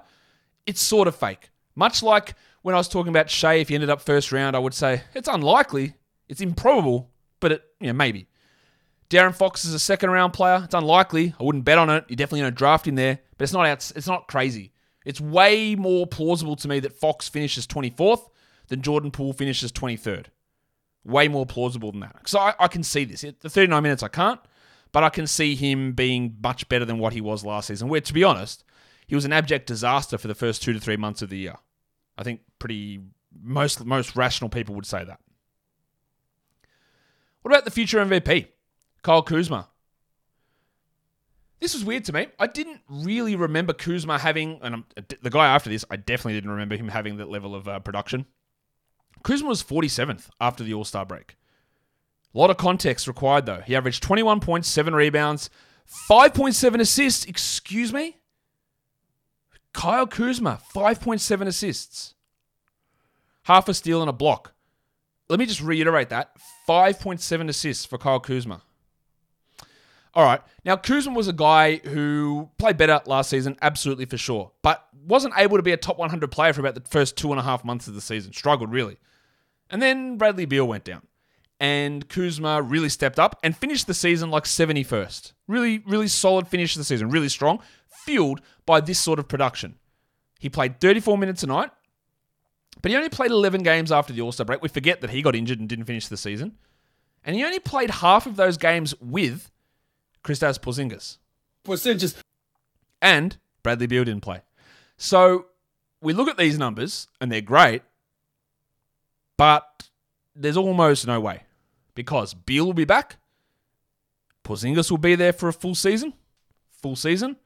it's 0.65 0.81
sort 0.81 1.07
of 1.07 1.15
fake. 1.15 1.49
Much 1.75 2.03
like 2.03 2.35
when 2.61 2.75
I 2.75 2.77
was 2.77 2.87
talking 2.87 3.09
about 3.09 3.29
Shai, 3.29 3.55
if 3.55 3.69
he 3.69 3.75
ended 3.75 3.89
up 3.89 4.01
first 4.01 4.31
round, 4.31 4.55
I 4.55 4.59
would 4.59 4.73
say 4.73 5.03
it's 5.13 5.27
unlikely, 5.27 5.95
it's 6.27 6.41
improbable, 6.41 7.09
but 7.39 7.51
it, 7.53 7.63
you 7.79 7.87
know, 7.87 7.93
maybe. 7.93 8.27
De'Aaron 9.09 9.35
Fox 9.35 9.63
is 9.63 9.73
a 9.73 9.79
second 9.79 10.09
round 10.09 10.33
player. 10.33 10.61
It's 10.63 10.73
unlikely. 10.73 11.33
I 11.39 11.43
wouldn't 11.43 11.65
bet 11.65 11.77
on 11.77 11.89
it. 11.89 12.05
You're 12.09 12.17
definitely 12.17 12.41
going 12.41 12.51
to 12.51 12.57
draft 12.57 12.87
him 12.87 12.95
there, 12.95 13.19
but 13.37 13.43
it's 13.43 13.53
not 13.53 13.65
out, 13.65 13.91
it's 13.95 14.07
not 14.07 14.27
crazy. 14.27 14.73
It's 15.05 15.21
way 15.21 15.75
more 15.75 16.05
plausible 16.05 16.57
to 16.57 16.67
me 16.67 16.81
that 16.81 16.91
Fox 16.91 17.29
finishes 17.29 17.65
24th 17.65 18.29
than 18.67 18.81
Jordan 18.81 19.11
Poole 19.11 19.31
finishes 19.31 19.71
23rd. 19.71 20.25
Way 21.05 21.29
more 21.29 21.45
plausible 21.45 21.91
than 21.91 22.01
that. 22.01 22.27
So 22.27 22.39
I, 22.39 22.53
I 22.59 22.67
can 22.67 22.83
see 22.83 23.05
this. 23.05 23.21
The 23.21 23.49
39 23.49 23.81
minutes 23.81 24.03
I 24.03 24.09
can't, 24.09 24.41
but 24.91 25.03
I 25.03 25.09
can 25.09 25.25
see 25.25 25.55
him 25.55 25.93
being 25.93 26.35
much 26.43 26.67
better 26.67 26.83
than 26.83 26.99
what 26.99 27.13
he 27.13 27.21
was 27.21 27.45
last 27.45 27.67
season. 27.67 27.87
Where, 27.87 28.01
to 28.01 28.13
be 28.13 28.25
honest, 28.25 28.65
he 29.07 29.15
was 29.15 29.23
an 29.23 29.31
abject 29.31 29.67
disaster 29.67 30.17
for 30.17 30.27
the 30.27 30.35
first 30.35 30.61
two 30.61 30.73
to 30.73 30.79
three 30.81 30.97
months 30.97 31.21
of 31.21 31.29
the 31.29 31.37
year. 31.37 31.55
I 32.17 32.23
think 32.23 32.41
pretty 32.59 32.99
most 33.41 33.85
most 33.85 34.15
rational 34.15 34.49
people 34.49 34.75
would 34.75 34.85
say 34.85 35.05
that. 35.05 35.19
What 37.41 37.53
about 37.53 37.63
the 37.63 37.71
future 37.71 38.03
MVP? 38.03 38.47
Kyle 39.07 39.23
Kuzma. 39.23 39.69
This 41.61 41.73
was 41.73 41.85
weird 41.85 42.03
to 42.03 42.13
me. 42.13 42.27
I 42.37 42.47
didn't 42.47 42.81
really 42.89 43.37
remember 43.37 43.71
Kuzma 43.71 44.19
having, 44.19 44.59
and 44.61 44.75
I'm, 44.75 44.85
the 45.21 45.29
guy 45.29 45.47
after 45.47 45.69
this, 45.69 45.85
I 45.89 45.95
definitely 45.95 46.33
didn't 46.33 46.49
remember 46.49 46.75
him 46.75 46.89
having 46.89 47.15
that 47.15 47.29
level 47.29 47.55
of 47.55 47.69
uh, 47.69 47.79
production. 47.79 48.25
Kuzma 49.23 49.47
was 49.47 49.63
47th 49.63 50.27
after 50.41 50.61
the 50.61 50.73
All 50.73 50.83
Star 50.83 51.05
break. 51.05 51.37
A 52.35 52.37
lot 52.37 52.49
of 52.49 52.57
context 52.57 53.07
required, 53.07 53.45
though. 53.45 53.61
He 53.61 53.77
averaged 53.77 54.03
21 54.03 54.41
points, 54.41 54.67
7 54.67 54.93
rebounds, 54.93 55.49
5.7 56.09 56.81
assists. 56.81 57.23
Excuse 57.23 57.93
me? 57.93 58.17
Kyle 59.71 60.05
Kuzma, 60.05 60.59
5.7 60.75 61.47
assists. 61.47 62.13
Half 63.43 63.69
a 63.69 63.73
steal 63.73 64.01
and 64.01 64.09
a 64.09 64.13
block. 64.13 64.53
Let 65.29 65.39
me 65.39 65.45
just 65.45 65.61
reiterate 65.61 66.09
that 66.09 66.31
5.7 66.67 67.47
assists 67.47 67.85
for 67.85 67.97
Kyle 67.97 68.19
Kuzma. 68.19 68.63
All 70.17 70.25
right. 70.25 70.41
Now, 70.65 70.75
Kuzma 70.75 71.13
was 71.13 71.27
a 71.27 71.33
guy 71.33 71.75
who 71.75 72.49
played 72.57 72.75
better 72.75 72.99
last 73.05 73.29
season, 73.29 73.55
absolutely 73.61 74.05
for 74.05 74.17
sure, 74.17 74.51
but 74.63 74.83
wasn't 75.05 75.35
able 75.37 75.57
to 75.57 75.63
be 75.63 75.73
a 75.73 75.77
top 75.77 75.99
100 75.99 76.31
player 76.31 76.53
for 76.53 76.59
about 76.59 76.73
the 76.73 76.81
first 76.81 77.17
two 77.17 77.29
and 77.29 77.39
a 77.39 77.43
half 77.43 77.63
months 77.63 77.87
of 77.87 77.93
the 77.93 78.01
season. 78.01 78.33
Struggled, 78.33 78.71
really. 78.71 78.97
And 79.69 79.79
then 79.79 80.17
Bradley 80.17 80.45
Beal 80.45 80.67
went 80.67 80.85
down. 80.85 81.03
And 81.59 82.09
Kuzma 82.09 82.63
really 82.63 82.89
stepped 82.89 83.19
up 83.19 83.39
and 83.43 83.55
finished 83.55 83.85
the 83.85 83.93
season 83.93 84.31
like 84.31 84.45
71st. 84.45 85.33
Really, 85.47 85.83
really 85.85 86.07
solid 86.07 86.47
finish 86.47 86.75
of 86.75 86.79
the 86.79 86.85
season, 86.85 87.11
really 87.11 87.29
strong, 87.29 87.59
fueled 87.87 88.41
by 88.65 88.81
this 88.81 88.97
sort 88.97 89.19
of 89.19 89.27
production. 89.27 89.75
He 90.39 90.49
played 90.49 90.79
34 90.81 91.19
minutes 91.19 91.43
a 91.43 91.47
night, 91.47 91.69
but 92.81 92.89
he 92.89 92.97
only 92.97 93.09
played 93.09 93.29
11 93.29 93.61
games 93.61 93.91
after 93.91 94.13
the 94.13 94.21
All 94.21 94.31
Star 94.31 94.45
break. 94.45 94.63
We 94.63 94.69
forget 94.69 95.01
that 95.01 95.11
he 95.11 95.21
got 95.21 95.35
injured 95.35 95.59
and 95.59 95.69
didn't 95.69 95.85
finish 95.85 96.07
the 96.07 96.17
season. 96.17 96.57
And 97.23 97.35
he 97.35 97.45
only 97.45 97.59
played 97.59 97.91
half 97.91 98.25
of 98.25 98.35
those 98.35 98.57
games 98.57 98.95
with 98.99 99.51
Kristaps 100.27 100.59
Porzingis. 100.59 101.17
Porzingis. 101.63 102.15
And 103.01 103.37
Bradley 103.63 103.87
Beal 103.87 104.03
didn't 104.03 104.23
play. 104.23 104.41
So 104.97 105.45
we 106.01 106.13
look 106.13 106.27
at 106.27 106.37
these 106.37 106.57
numbers 106.57 107.07
and 107.21 107.31
they're 107.31 107.41
great, 107.41 107.83
but 109.37 109.89
there's 110.35 110.57
almost 110.57 111.07
no 111.07 111.19
way 111.19 111.43
because 111.95 112.33
Beal 112.33 112.65
will 112.65 112.73
be 112.73 112.85
back. 112.85 113.17
Porzingis 114.43 114.91
will 114.91 114.97
be 114.97 115.15
there 115.15 115.33
for 115.33 115.47
a 115.47 115.53
full 115.53 115.75
season, 115.75 116.13
full 116.71 116.95
season, 116.95 117.37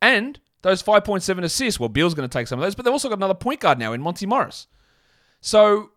and 0.00 0.40
those 0.62 0.82
5.7 0.82 1.44
assists. 1.44 1.78
Well, 1.78 1.88
Beal's 1.88 2.14
going 2.14 2.28
to 2.28 2.32
take 2.38 2.46
some 2.46 2.58
of 2.58 2.64
those, 2.64 2.74
but 2.74 2.84
they've 2.84 2.92
also 2.92 3.08
got 3.08 3.18
another 3.18 3.34
point 3.34 3.60
guard 3.60 3.78
now 3.78 3.92
in 3.92 4.00
Monte 4.00 4.26
Morris. 4.26 4.66
So 5.40 5.90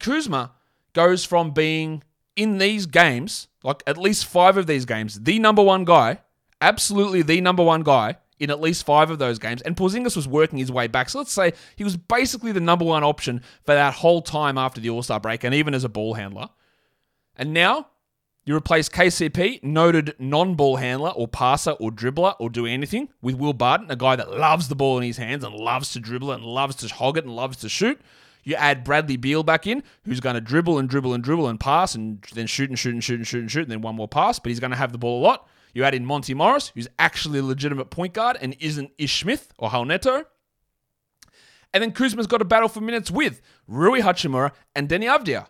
Kuzma 0.00 0.52
goes 0.92 1.24
from 1.24 1.50
being 1.50 2.02
in 2.36 2.58
these 2.58 2.86
games, 2.86 3.48
like 3.62 3.82
at 3.86 3.98
least 3.98 4.26
five 4.26 4.56
of 4.56 4.66
these 4.66 4.84
games, 4.84 5.20
the 5.20 5.38
number 5.38 5.62
one 5.62 5.84
guy, 5.84 6.20
absolutely 6.60 7.22
the 7.22 7.40
number 7.40 7.62
one 7.62 7.82
guy 7.82 8.16
in 8.38 8.50
at 8.50 8.60
least 8.60 8.84
five 8.84 9.10
of 9.10 9.18
those 9.18 9.38
games. 9.38 9.62
And 9.62 9.76
Porzingis 9.76 10.16
was 10.16 10.26
working 10.26 10.58
his 10.58 10.72
way 10.72 10.86
back. 10.86 11.08
So 11.08 11.18
let's 11.18 11.32
say 11.32 11.52
he 11.76 11.84
was 11.84 11.96
basically 11.96 12.52
the 12.52 12.60
number 12.60 12.84
one 12.84 13.04
option 13.04 13.42
for 13.64 13.74
that 13.74 13.94
whole 13.94 14.22
time 14.22 14.58
after 14.58 14.80
the 14.80 14.90
All 14.90 15.02
Star 15.02 15.20
break 15.20 15.44
and 15.44 15.54
even 15.54 15.74
as 15.74 15.84
a 15.84 15.88
ball 15.88 16.14
handler. 16.14 16.48
And 17.36 17.52
now 17.52 17.88
you 18.44 18.54
replace 18.54 18.88
KCP, 18.88 19.62
noted 19.62 20.14
non 20.18 20.54
ball 20.54 20.76
handler 20.76 21.10
or 21.10 21.26
passer 21.26 21.72
or 21.72 21.90
dribbler 21.90 22.34
or 22.38 22.50
do 22.50 22.66
anything, 22.66 23.08
with 23.22 23.36
Will 23.36 23.54
Barton, 23.54 23.90
a 23.90 23.96
guy 23.96 24.16
that 24.16 24.30
loves 24.30 24.68
the 24.68 24.74
ball 24.74 24.98
in 24.98 25.04
his 25.04 25.16
hands 25.16 25.44
and 25.44 25.54
loves 25.54 25.92
to 25.92 26.00
dribble 26.00 26.32
it 26.32 26.36
and 26.36 26.44
loves 26.44 26.76
to 26.76 26.94
hog 26.94 27.16
it 27.16 27.24
and 27.24 27.34
loves 27.34 27.56
to 27.58 27.68
shoot. 27.68 28.00
You 28.44 28.54
add 28.56 28.84
Bradley 28.84 29.16
Beal 29.16 29.42
back 29.42 29.66
in, 29.66 29.82
who's 30.04 30.20
going 30.20 30.34
to 30.34 30.40
dribble 30.40 30.78
and 30.78 30.88
dribble 30.88 31.14
and 31.14 31.24
dribble 31.24 31.48
and 31.48 31.58
pass 31.58 31.94
and 31.94 32.22
then 32.34 32.46
shoot 32.46 32.68
and 32.68 32.78
shoot 32.78 32.94
and 32.94 33.02
shoot 33.02 33.16
and 33.16 33.26
shoot 33.26 33.40
and 33.40 33.50
shoot 33.50 33.62
and 33.62 33.70
then 33.70 33.80
one 33.80 33.96
more 33.96 34.08
pass, 34.08 34.38
but 34.38 34.50
he's 34.50 34.60
going 34.60 34.70
to 34.70 34.76
have 34.76 34.92
the 34.92 34.98
ball 34.98 35.20
a 35.20 35.24
lot. 35.24 35.48
You 35.72 35.82
add 35.84 35.94
in 35.94 36.06
Monte 36.06 36.34
Morris, 36.34 36.70
who's 36.74 36.88
actually 36.98 37.40
a 37.40 37.42
legitimate 37.42 37.90
point 37.90 38.14
guard 38.14 38.38
and 38.40 38.56
isn't 38.60 38.92
Ish 38.96 39.20
Smith 39.20 39.52
or 39.58 39.70
Hal 39.70 39.84
Neto. 39.84 40.24
And 41.72 41.82
then 41.82 41.90
Kuzma's 41.90 42.28
got 42.28 42.40
a 42.40 42.44
battle 42.44 42.68
for 42.68 42.80
minutes 42.80 43.10
with 43.10 43.42
Rui 43.66 44.00
Hachimura 44.00 44.52
and 44.76 44.88
Deni 44.88 45.06
Avdija. 45.06 45.48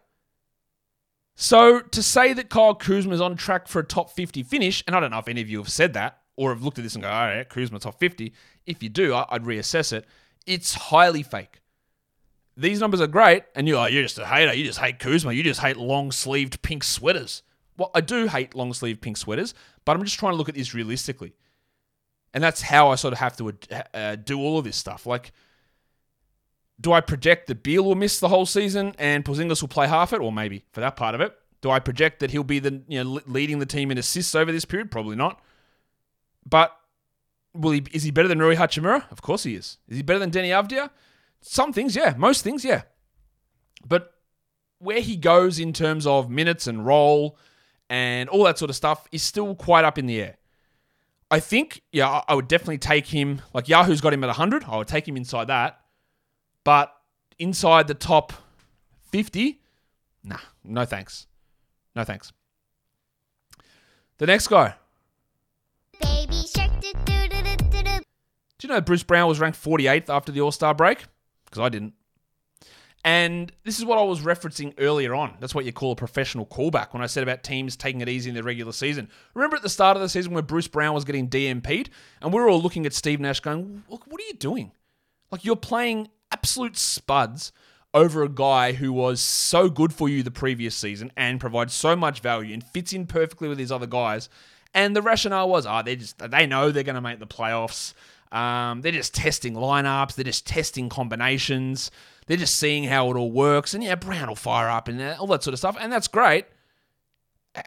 So 1.36 1.80
to 1.80 2.02
say 2.02 2.32
that 2.32 2.48
Kyle 2.48 2.74
Kuzma's 2.74 3.20
on 3.20 3.36
track 3.36 3.68
for 3.68 3.80
a 3.80 3.84
top 3.84 4.10
50 4.10 4.42
finish, 4.44 4.82
and 4.86 4.96
I 4.96 5.00
don't 5.00 5.10
know 5.10 5.18
if 5.18 5.28
any 5.28 5.42
of 5.42 5.50
you 5.50 5.58
have 5.58 5.68
said 5.68 5.92
that 5.94 6.20
or 6.36 6.50
have 6.54 6.62
looked 6.62 6.78
at 6.78 6.84
this 6.84 6.94
and 6.94 7.02
go, 7.02 7.10
all 7.10 7.26
right, 7.26 7.48
Kuzma 7.48 7.78
top 7.78 7.98
50. 7.98 8.32
If 8.66 8.82
you 8.82 8.88
do, 8.88 9.14
I'd 9.14 9.44
reassess 9.44 9.92
it. 9.92 10.06
it's 10.46 10.74
highly 10.74 11.22
fake. 11.22 11.60
These 12.56 12.80
numbers 12.80 13.00
are 13.00 13.06
great, 13.08 13.44
and 13.54 13.66
you're 13.66 13.78
like, 13.78 13.92
you're 13.92 14.02
just 14.02 14.18
a 14.18 14.26
hater. 14.26 14.54
You 14.54 14.64
just 14.64 14.78
hate 14.78 14.98
Kuzma. 15.00 15.32
You 15.32 15.42
just 15.42 15.60
hate 15.60 15.76
long 15.76 16.12
sleeved 16.12 16.62
pink 16.62 16.84
sweaters. 16.84 17.42
Well, 17.76 17.90
I 17.94 18.00
do 18.00 18.28
hate 18.28 18.54
long 18.54 18.72
sleeved 18.72 19.00
pink 19.00 19.16
sweaters, 19.16 19.54
but 19.84 19.96
I'm 19.96 20.04
just 20.04 20.18
trying 20.18 20.32
to 20.32 20.36
look 20.36 20.48
at 20.48 20.54
this 20.54 20.74
realistically. 20.74 21.34
And 22.32 22.42
that's 22.42 22.62
how 22.62 22.90
I 22.90 22.94
sort 22.94 23.12
of 23.12 23.18
have 23.18 23.36
to 23.38 23.52
uh, 23.92 24.16
do 24.16 24.38
all 24.38 24.58
of 24.58 24.64
this 24.64 24.76
stuff. 24.76 25.06
Like, 25.06 25.32
do 26.80 26.92
I 26.92 27.00
project 27.00 27.46
that 27.48 27.62
Beal 27.62 27.84
will 27.84 27.94
miss 27.94 28.20
the 28.20 28.28
whole 28.28 28.46
season 28.46 28.94
and 28.98 29.24
Porzingis 29.24 29.60
will 29.60 29.68
play 29.68 29.86
half 29.86 30.12
it, 30.12 30.20
or 30.20 30.32
maybe 30.32 30.64
for 30.72 30.80
that 30.80 30.96
part 30.96 31.14
of 31.14 31.20
it? 31.20 31.36
Do 31.60 31.70
I 31.70 31.78
project 31.78 32.20
that 32.20 32.30
he'll 32.30 32.44
be 32.44 32.58
the 32.58 32.82
you 32.88 33.02
know 33.02 33.20
leading 33.26 33.58
the 33.58 33.66
team 33.66 33.90
in 33.90 33.98
assists 33.98 34.34
over 34.34 34.52
this 34.52 34.64
period? 34.64 34.90
Probably 34.90 35.16
not. 35.16 35.40
But 36.46 36.76
will 37.54 37.70
he? 37.70 37.84
Is 37.92 38.02
he 38.02 38.10
better 38.10 38.28
than 38.28 38.38
Rui 38.38 38.56
Hachimura? 38.56 39.10
Of 39.10 39.22
course 39.22 39.44
he 39.44 39.54
is. 39.54 39.78
Is 39.88 39.96
he 39.96 40.02
better 40.02 40.18
than 40.18 40.30
Deni 40.30 40.48
Avdija? 40.50 40.90
Some 41.46 41.74
things, 41.74 41.94
yeah. 41.94 42.14
Most 42.16 42.42
things, 42.42 42.64
yeah. 42.64 42.82
But 43.86 44.14
where 44.78 45.00
he 45.00 45.14
goes 45.16 45.58
in 45.58 45.74
terms 45.74 46.06
of 46.06 46.30
minutes 46.30 46.66
and 46.66 46.86
role 46.86 47.38
and 47.90 48.30
all 48.30 48.44
that 48.44 48.58
sort 48.58 48.70
of 48.70 48.76
stuff 48.76 49.06
is 49.12 49.22
still 49.22 49.54
quite 49.54 49.84
up 49.84 49.98
in 49.98 50.06
the 50.06 50.22
air. 50.22 50.38
I 51.30 51.40
think, 51.40 51.82
yeah, 51.92 52.22
I 52.26 52.34
would 52.34 52.48
definitely 52.48 52.78
take 52.78 53.06
him. 53.06 53.42
Like 53.52 53.68
Yahoo's 53.68 54.00
got 54.00 54.14
him 54.14 54.24
at 54.24 54.28
100. 54.28 54.64
I 54.64 54.78
would 54.78 54.88
take 54.88 55.06
him 55.06 55.18
inside 55.18 55.48
that. 55.48 55.80
But 56.64 56.94
inside 57.38 57.88
the 57.88 57.94
top 57.94 58.32
50, 59.12 59.60
nah, 60.24 60.38
no 60.64 60.86
thanks. 60.86 61.26
No 61.94 62.04
thanks. 62.04 62.32
The 64.16 64.26
next 64.26 64.48
guy. 64.48 64.76
Baby 66.00 66.42
shark, 66.56 66.70
do, 66.80 66.92
do 68.58 68.68
you 68.68 68.68
know 68.68 68.80
Bruce 68.80 69.02
Brown 69.02 69.28
was 69.28 69.40
ranked 69.40 69.62
48th 69.62 70.08
after 70.08 70.32
the 70.32 70.40
All 70.40 70.50
Star 70.50 70.72
break? 70.72 71.04
Because 71.54 71.66
I 71.66 71.68
didn't. 71.68 71.94
And 73.04 73.52
this 73.64 73.78
is 73.78 73.84
what 73.84 73.98
I 73.98 74.02
was 74.02 74.22
referencing 74.22 74.72
earlier 74.78 75.14
on. 75.14 75.36
That's 75.38 75.54
what 75.54 75.66
you 75.66 75.72
call 75.72 75.92
a 75.92 75.96
professional 75.96 76.46
callback 76.46 76.94
when 76.94 77.02
I 77.02 77.06
said 77.06 77.22
about 77.22 77.44
teams 77.44 77.76
taking 77.76 78.00
it 78.00 78.08
easy 78.08 78.30
in 78.30 78.34
the 78.34 78.42
regular 78.42 78.72
season. 78.72 79.10
Remember 79.34 79.56
at 79.56 79.62
the 79.62 79.68
start 79.68 79.96
of 79.96 80.02
the 80.02 80.08
season 80.08 80.32
where 80.32 80.42
Bruce 80.42 80.68
Brown 80.68 80.94
was 80.94 81.04
getting 81.04 81.28
DNP'd 81.28 81.90
and 82.22 82.32
we 82.32 82.40
were 82.40 82.48
all 82.48 82.62
looking 82.62 82.86
at 82.86 82.94
Steve 82.94 83.20
Nash 83.20 83.40
going, 83.40 83.84
Look, 83.90 84.06
what 84.06 84.20
are 84.20 84.24
you 84.24 84.32
doing? 84.32 84.72
Like 85.30 85.44
you're 85.44 85.54
playing 85.54 86.08
absolute 86.32 86.78
spuds 86.78 87.52
over 87.92 88.22
a 88.22 88.28
guy 88.28 88.72
who 88.72 88.92
was 88.92 89.20
so 89.20 89.68
good 89.68 89.92
for 89.92 90.08
you 90.08 90.22
the 90.22 90.30
previous 90.30 90.74
season 90.74 91.12
and 91.16 91.38
provides 91.38 91.74
so 91.74 91.94
much 91.94 92.20
value 92.20 92.54
and 92.54 92.64
fits 92.64 92.92
in 92.92 93.06
perfectly 93.06 93.48
with 93.48 93.58
these 93.58 93.70
other 93.70 93.86
guys. 93.86 94.28
And 94.74 94.96
the 94.96 95.02
rationale 95.02 95.48
was, 95.48 95.66
ah, 95.66 95.78
oh, 95.78 95.82
they 95.84 95.94
just 95.94 96.18
they 96.18 96.46
know 96.46 96.70
they're 96.72 96.82
going 96.82 96.96
to 96.96 97.00
make 97.00 97.20
the 97.20 97.26
playoffs. 97.26 97.94
Um, 98.34 98.80
they're 98.80 98.90
just 98.90 99.14
testing 99.14 99.54
lineups. 99.54 100.16
They're 100.16 100.24
just 100.24 100.44
testing 100.46 100.88
combinations. 100.88 101.92
They're 102.26 102.36
just 102.36 102.58
seeing 102.58 102.82
how 102.84 103.08
it 103.10 103.16
all 103.16 103.30
works. 103.30 103.74
And 103.74 103.84
yeah, 103.84 103.94
Brown 103.94 104.26
will 104.26 104.34
fire 104.34 104.68
up 104.68 104.88
and 104.88 105.00
all 105.18 105.28
that 105.28 105.44
sort 105.44 105.52
of 105.52 105.60
stuff. 105.60 105.76
And 105.78 105.92
that's 105.92 106.08
great. 106.08 106.46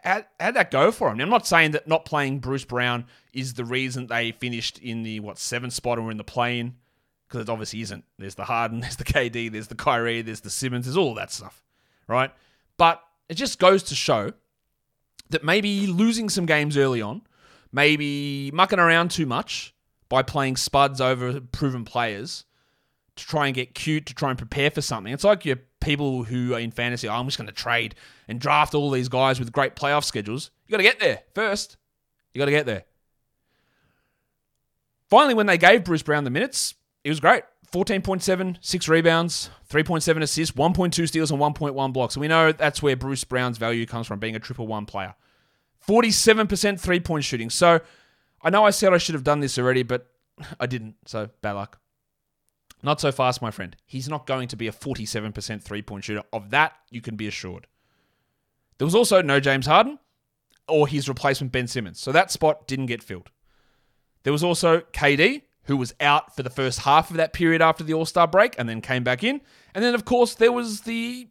How, 0.04 0.24
would 0.44 0.54
that 0.54 0.70
go 0.70 0.92
for 0.92 1.10
him? 1.10 1.16
Now, 1.16 1.24
I'm 1.24 1.30
not 1.30 1.46
saying 1.46 1.70
that 1.70 1.88
not 1.88 2.04
playing 2.04 2.40
Bruce 2.40 2.66
Brown 2.66 3.06
is 3.32 3.54
the 3.54 3.64
reason 3.64 4.08
they 4.08 4.32
finished 4.32 4.78
in 4.78 5.02
the, 5.02 5.20
what, 5.20 5.38
seventh 5.38 5.72
spot 5.72 5.98
or 5.98 6.10
in 6.10 6.18
the 6.18 6.24
play-in, 6.24 6.74
because 7.26 7.40
it 7.40 7.48
obviously 7.48 7.80
isn't. 7.80 8.04
There's 8.18 8.34
the 8.34 8.44
Harden, 8.44 8.80
there's 8.82 8.96
the 8.96 9.04
KD, 9.04 9.50
there's 9.50 9.68
the 9.68 9.74
Kyrie, 9.74 10.20
there's 10.20 10.40
the 10.40 10.50
Simmons, 10.50 10.84
there's 10.84 10.98
all 10.98 11.14
that 11.14 11.32
stuff, 11.32 11.62
right? 12.06 12.30
But 12.76 13.02
it 13.30 13.34
just 13.34 13.58
goes 13.58 13.82
to 13.84 13.94
show 13.94 14.34
that 15.30 15.42
maybe 15.42 15.86
losing 15.86 16.28
some 16.28 16.44
games 16.44 16.76
early 16.76 17.00
on, 17.00 17.22
maybe 17.72 18.50
mucking 18.52 18.78
around 18.78 19.10
too 19.10 19.24
much 19.24 19.72
by 20.08 20.22
playing 20.22 20.56
spuds 20.56 21.00
over 21.00 21.40
proven 21.40 21.84
players 21.84 22.44
to 23.16 23.26
try 23.26 23.46
and 23.46 23.54
get 23.54 23.74
cute, 23.74 24.06
to 24.06 24.14
try 24.14 24.30
and 24.30 24.38
prepare 24.38 24.70
for 24.70 24.80
something. 24.80 25.12
It's 25.12 25.24
like 25.24 25.44
your 25.44 25.58
people 25.80 26.24
who 26.24 26.54
are 26.54 26.60
in 26.60 26.70
fantasy, 26.70 27.08
oh, 27.08 27.14
I'm 27.14 27.26
just 27.26 27.36
going 27.36 27.48
to 27.48 27.54
trade 27.54 27.94
and 28.26 28.40
draft 28.40 28.74
all 28.74 28.90
these 28.90 29.08
guys 29.08 29.38
with 29.38 29.52
great 29.52 29.76
playoff 29.76 30.04
schedules. 30.04 30.50
You 30.66 30.72
got 30.72 30.78
to 30.78 30.82
get 30.82 31.00
there 31.00 31.22
first. 31.34 31.76
You 32.32 32.38
got 32.38 32.46
to 32.46 32.52
get 32.52 32.66
there. 32.66 32.84
Finally, 35.08 35.34
when 35.34 35.46
they 35.46 35.58
gave 35.58 35.84
Bruce 35.84 36.02
Brown 36.02 36.24
the 36.24 36.30
minutes, 36.30 36.74
it 37.02 37.08
was 37.08 37.20
great. 37.20 37.44
14.7, 37.72 38.56
6 38.60 38.88
rebounds, 38.88 39.50
3.7 39.68 40.22
assists, 40.22 40.56
1.2 40.56 41.08
steals, 41.08 41.30
and 41.30 41.40
1.1 41.40 41.92
blocks. 41.92 42.14
And 42.14 42.20
we 42.20 42.28
know 42.28 42.52
that's 42.52 42.82
where 42.82 42.96
Bruce 42.96 43.24
Brown's 43.24 43.58
value 43.58 43.84
comes 43.84 44.06
from, 44.06 44.18
being 44.18 44.36
a 44.36 44.40
triple 44.40 44.66
one 44.66 44.86
player. 44.86 45.14
47% 45.86 46.80
three 46.80 47.00
point 47.00 47.24
shooting. 47.24 47.50
So 47.50 47.80
I 48.42 48.50
know 48.50 48.64
I 48.64 48.70
said 48.70 48.92
I 48.92 48.98
should 48.98 49.14
have 49.14 49.24
done 49.24 49.40
this 49.40 49.58
already, 49.58 49.82
but 49.82 50.06
I 50.60 50.66
didn't. 50.66 50.96
So 51.06 51.30
bad 51.42 51.52
luck. 51.52 51.80
Not 52.82 53.00
so 53.00 53.10
fast, 53.10 53.42
my 53.42 53.50
friend. 53.50 53.76
He's 53.84 54.08
not 54.08 54.26
going 54.26 54.48
to 54.48 54.56
be 54.56 54.68
a 54.68 54.72
47% 54.72 55.62
three 55.62 55.82
point 55.82 56.04
shooter. 56.04 56.22
Of 56.32 56.50
that, 56.50 56.74
you 56.90 57.00
can 57.00 57.16
be 57.16 57.26
assured. 57.26 57.66
There 58.78 58.86
was 58.86 58.94
also 58.94 59.20
no 59.20 59.40
James 59.40 59.66
Harden 59.66 59.98
or 60.68 60.86
his 60.86 61.08
replacement, 61.08 61.52
Ben 61.52 61.66
Simmons. 61.66 61.98
So 61.98 62.12
that 62.12 62.30
spot 62.30 62.68
didn't 62.68 62.86
get 62.86 63.02
filled. 63.02 63.30
There 64.22 64.32
was 64.32 64.44
also 64.44 64.80
KD, 64.92 65.42
who 65.64 65.76
was 65.76 65.94
out 66.00 66.34
for 66.34 66.42
the 66.42 66.50
first 66.50 66.80
half 66.80 67.10
of 67.10 67.16
that 67.16 67.32
period 67.32 67.60
after 67.60 67.84
the 67.84 67.94
All 67.94 68.06
Star 68.06 68.26
break 68.26 68.54
and 68.58 68.68
then 68.68 68.80
came 68.80 69.04
back 69.04 69.24
in. 69.24 69.40
And 69.74 69.84
then, 69.84 69.94
of 69.94 70.04
course, 70.04 70.34
there 70.34 70.52
was 70.52 70.82
the 70.82 71.28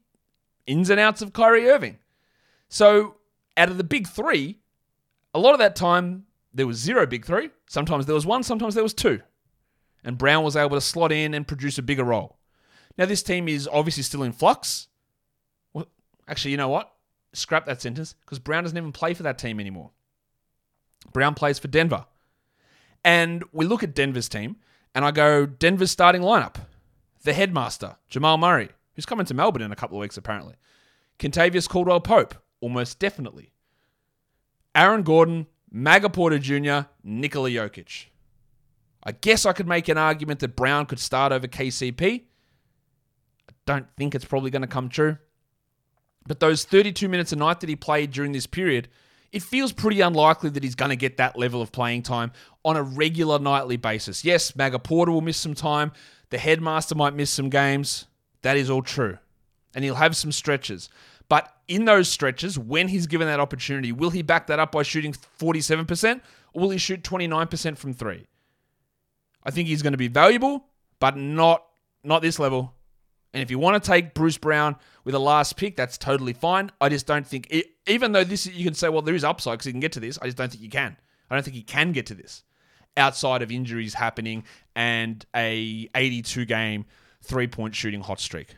ins 0.65 0.89
and 0.89 1.00
outs 1.00 1.22
of 1.22 1.34
Kyrie 1.34 1.70
Irving. 1.70 1.98
So 2.70 3.15
out 3.56 3.70
of 3.70 3.78
the 3.78 3.84
big 3.84 4.08
three, 4.08 4.60
a 5.34 5.39
lot 5.39 5.54
of 5.54 5.60
that 5.60 5.76
time, 5.76 6.27
there 6.58 6.67
was 6.67 6.78
zero 6.78 7.06
big 7.06 7.26
three. 7.26 7.50
Sometimes 7.67 8.06
there 8.06 8.15
was 8.15 8.26
one, 8.26 8.43
sometimes 8.43 8.76
there 8.76 8.84
was 8.84 8.93
two 8.93 9.22
and 10.08 10.17
Brown 10.17 10.43
was 10.43 10.56
able 10.56 10.78
to 10.78 10.82
slot 10.82 11.12
in 11.12 11.34
and 11.34 11.48
produce 11.48 11.78
a 11.78 11.82
bigger 11.82 12.06
role. 12.06 12.38
Now, 12.98 13.06
this 13.06 13.22
team 13.22 13.50
is 13.50 13.67
obviously 13.72 14.04
still 14.04 14.24
in 14.24 14.32
flux. 14.32 14.88
Well, 15.74 15.88
actually, 16.30 16.52
you 16.52 16.58
know 16.58 16.70
what? 16.70 16.93
Scrap 17.34 17.65
that 17.65 17.82
sentence 17.82 18.15
because 18.22 18.39
Brown 18.39 18.63
doesn't 18.63 18.78
even 18.78 18.93
play 18.93 19.13
for 19.13 19.24
that 19.24 19.38
team 19.38 19.60
anymore. 19.60 19.91
Brown 21.12 21.34
plays 21.34 21.60
for 21.60 21.67
Denver. 21.67 22.06
And 23.04 23.43
we 23.52 23.65
look 23.65 23.84
at 23.84 23.93
Denver's 23.93 24.30
team, 24.30 24.56
and 24.96 25.04
I 25.04 25.12
go, 25.12 25.46
Denver's 25.46 25.91
starting 25.91 26.22
lineup. 26.22 26.56
The 27.24 27.34
headmaster, 27.34 27.98
Jamal 28.08 28.38
Murray, 28.38 28.70
who's 28.96 29.06
coming 29.06 29.26
to 29.26 29.34
Melbourne 29.34 29.62
in 29.62 29.74
a 29.74 29.76
couple 29.76 29.98
of 29.98 30.02
weeks, 30.02 30.17
apparently. 30.17 30.56
Kentavious 31.20 31.67
Caldwell 31.67 32.00
Pope, 32.00 32.34
almost 32.62 32.98
definitely. 32.98 33.52
Aaron 34.74 35.04
Gordon, 35.04 35.48
Maga 35.72 36.10
Porter 36.10 36.40
Jr., 36.40 36.88
Nikola 37.04 37.50
Jokic. 37.50 38.06
I 39.04 39.12
guess 39.12 39.46
I 39.46 39.54
could 39.54 39.68
make 39.68 39.88
an 39.88 39.98
argument 39.98 40.40
that 40.42 40.56
Brown 40.56 40.86
could 40.86 41.00
start 41.00 41.32
over 41.32 41.48
KCP. 41.48 42.24
I 43.50 43.54
don't 43.66 43.88
think 43.98 44.16
it's 44.16 44.26
probably 44.26 44.50
going 44.50 44.64
to 44.64 44.68
come 44.68 44.90
true. 44.90 45.18
But 46.28 46.40
those 46.40 46.66
32 46.66 47.08
minutes 47.08 47.32
a 47.32 47.38
night 47.38 47.62
that 47.62 47.70
he 47.70 47.76
played 47.76 48.12
during 48.12 48.34
this 48.34 48.46
period, 48.48 48.90
it 49.32 49.44
feels 49.44 49.72
pretty 49.72 50.02
unlikely 50.02 50.50
that 50.52 50.64
he's 50.64 50.76
going 50.76 50.90
to 50.90 50.96
get 50.96 51.18
that 51.18 51.38
level 51.38 51.62
of 51.62 51.72
playing 51.72 52.04
time 52.04 52.32
on 52.66 52.76
a 52.76 52.84
regular 52.84 53.40
nightly 53.40 53.78
basis. 53.78 54.26
Yes, 54.26 54.56
Maga 54.56 54.80
Porter 54.80 55.12
will 55.12 55.22
miss 55.22 55.38
some 55.38 55.54
time. 55.54 55.92
The 56.30 56.38
headmaster 56.38 56.96
might 56.96 57.16
miss 57.16 57.30
some 57.30 57.50
games. 57.50 58.08
That 58.42 58.58
is 58.58 58.70
all 58.70 58.82
true. 58.82 59.18
And 59.74 59.84
he'll 59.84 59.96
have 59.96 60.16
some 60.16 60.32
stretches. 60.32 60.90
But 61.30 61.54
in 61.68 61.86
those 61.86 62.08
stretches, 62.08 62.58
when 62.58 62.88
he's 62.88 63.08
given 63.08 63.28
that 63.28 63.40
opportunity, 63.40 63.92
will 63.92 64.10
he 64.10 64.22
back 64.22 64.48
that 64.48 64.60
up 64.60 64.72
by 64.72 64.84
shooting 64.84 65.13
47% 65.40 66.22
or 66.54 66.62
will 66.62 66.70
he 66.70 66.78
shoot 66.78 67.04
29% 67.04 67.78
from 67.78 67.94
three? 67.94 68.28
I 69.44 69.52
think 69.52 69.68
he's 69.68 69.82
going 69.82 69.94
to 69.94 69.98
be 69.98 70.08
valuable, 70.08 70.66
but 71.00 71.18
not 71.18 71.63
not 72.04 72.22
this 72.22 72.40
level. 72.40 72.74
And 73.34 73.44
if 73.44 73.52
you 73.52 73.60
want 73.60 73.82
to 73.82 73.88
take 73.88 74.13
Bruce 74.13 74.38
Brown 74.38 74.78
with 75.04 75.13
a 75.13 75.20
last 75.20 75.58
pick, 75.58 75.76
that's 75.76 75.98
totally 75.98 76.34
fine. 76.34 76.72
I 76.80 76.90
just 76.90 77.06
don't 77.06 77.28
think, 77.28 77.48
it, 77.50 77.68
even 77.86 78.13
though 78.13 78.24
this 78.24 78.46
you 78.48 78.63
can 78.63 78.74
say, 78.74 78.90
well, 78.90 79.02
there 79.02 79.13
is 79.13 79.24
upside 79.24 79.54
because 79.54 79.66
he 79.66 79.72
can 79.72 79.82
get 79.82 79.92
to 79.94 80.00
this. 80.00 80.18
I 80.22 80.26
just 80.26 80.38
don't 80.38 80.50
think 80.50 80.63
you 80.63 80.70
can. 80.70 80.98
I 81.30 81.36
don't 81.36 81.44
think 81.44 81.56
he 81.56 81.63
can 81.63 81.92
get 81.92 82.06
to 82.08 82.16
this 82.16 82.44
outside 82.96 83.42
of 83.42 83.52
injuries 83.52 83.94
happening 83.94 84.44
and 84.76 85.26
a 85.36 85.88
82 85.94 86.46
game 86.46 86.86
three 87.22 87.48
point 87.48 87.76
shooting 87.76 88.02
hot 88.02 88.20
streak. 88.20 88.56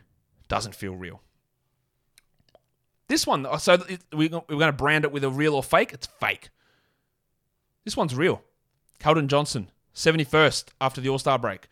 Doesn't 0.48 0.74
feel 0.74 0.94
real. 0.94 1.20
This 3.10 3.26
one, 3.26 3.44
so 3.58 3.76
we're 4.12 4.28
going 4.28 4.44
to 4.48 4.72
brand 4.72 5.04
it 5.04 5.10
with 5.10 5.24
a 5.24 5.30
real 5.30 5.56
or 5.56 5.64
fake. 5.64 5.92
It's 5.92 6.06
fake. 6.06 6.50
This 7.84 7.96
one's 7.96 8.14
real. 8.14 8.40
Keldon 9.00 9.26
Johnson, 9.26 9.68
71st 9.96 10.66
after 10.80 11.00
the 11.00 11.08
All 11.08 11.18
Star 11.18 11.36
break. 11.36 11.66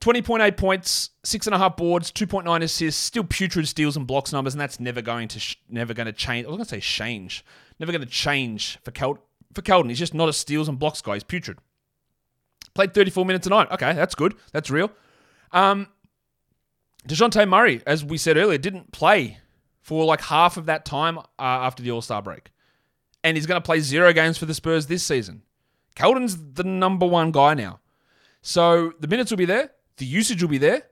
20.8 0.00 0.56
points, 0.56 1.10
six 1.22 1.46
and 1.46 1.54
a 1.54 1.58
half 1.58 1.76
boards, 1.76 2.10
2.9 2.10 2.60
assists, 2.60 3.00
still 3.00 3.22
putrid 3.22 3.68
steals 3.68 3.96
and 3.96 4.04
blocks 4.04 4.32
numbers, 4.32 4.52
and 4.52 4.60
that's 4.60 4.80
never 4.80 5.00
going 5.00 5.28
to 5.28 5.38
sh- 5.38 5.54
never 5.68 5.94
going 5.94 6.06
to 6.06 6.12
change. 6.12 6.44
I 6.44 6.48
was 6.48 6.56
going 6.56 6.66
to 6.66 6.70
say 6.70 6.80
change, 6.80 7.44
never 7.78 7.92
going 7.92 8.02
to 8.02 8.08
change 8.08 8.80
for 8.82 8.90
Kel- 8.90 9.22
for 9.54 9.62
Keldon. 9.62 9.90
He's 9.90 9.98
just 10.00 10.12
not 10.12 10.28
a 10.28 10.32
steals 10.32 10.68
and 10.68 10.76
blocks 10.76 11.00
guy. 11.00 11.14
He's 11.14 11.22
putrid. 11.22 11.58
Played 12.74 12.94
34 12.94 13.24
minutes 13.24 13.46
a 13.46 13.50
night. 13.50 13.70
Okay, 13.70 13.92
that's 13.92 14.16
good. 14.16 14.34
That's 14.50 14.70
real. 14.70 14.90
Um, 15.52 15.86
Dejounte 17.06 17.48
Murray, 17.48 17.80
as 17.86 18.04
we 18.04 18.18
said 18.18 18.36
earlier, 18.36 18.58
didn't 18.58 18.90
play 18.90 19.38
for 19.88 20.04
like 20.04 20.20
half 20.20 20.58
of 20.58 20.66
that 20.66 20.84
time 20.84 21.16
uh, 21.16 21.22
after 21.38 21.82
the 21.82 21.90
All 21.90 22.02
Star 22.02 22.20
break, 22.20 22.50
and 23.24 23.38
he's 23.38 23.46
going 23.46 23.58
to 23.58 23.64
play 23.64 23.80
zero 23.80 24.12
games 24.12 24.36
for 24.36 24.44
the 24.44 24.52
Spurs 24.52 24.86
this 24.86 25.02
season. 25.02 25.40
Keldon's 25.96 26.52
the 26.52 26.62
number 26.62 27.06
one 27.06 27.32
guy 27.32 27.54
now. 27.54 27.80
So 28.42 28.92
the 29.00 29.08
minutes 29.08 29.30
will 29.30 29.38
be 29.38 29.46
there 29.46 29.70
The 29.96 30.04
usage 30.04 30.42
will 30.42 30.50
be 30.50 30.58
there. 30.58 30.82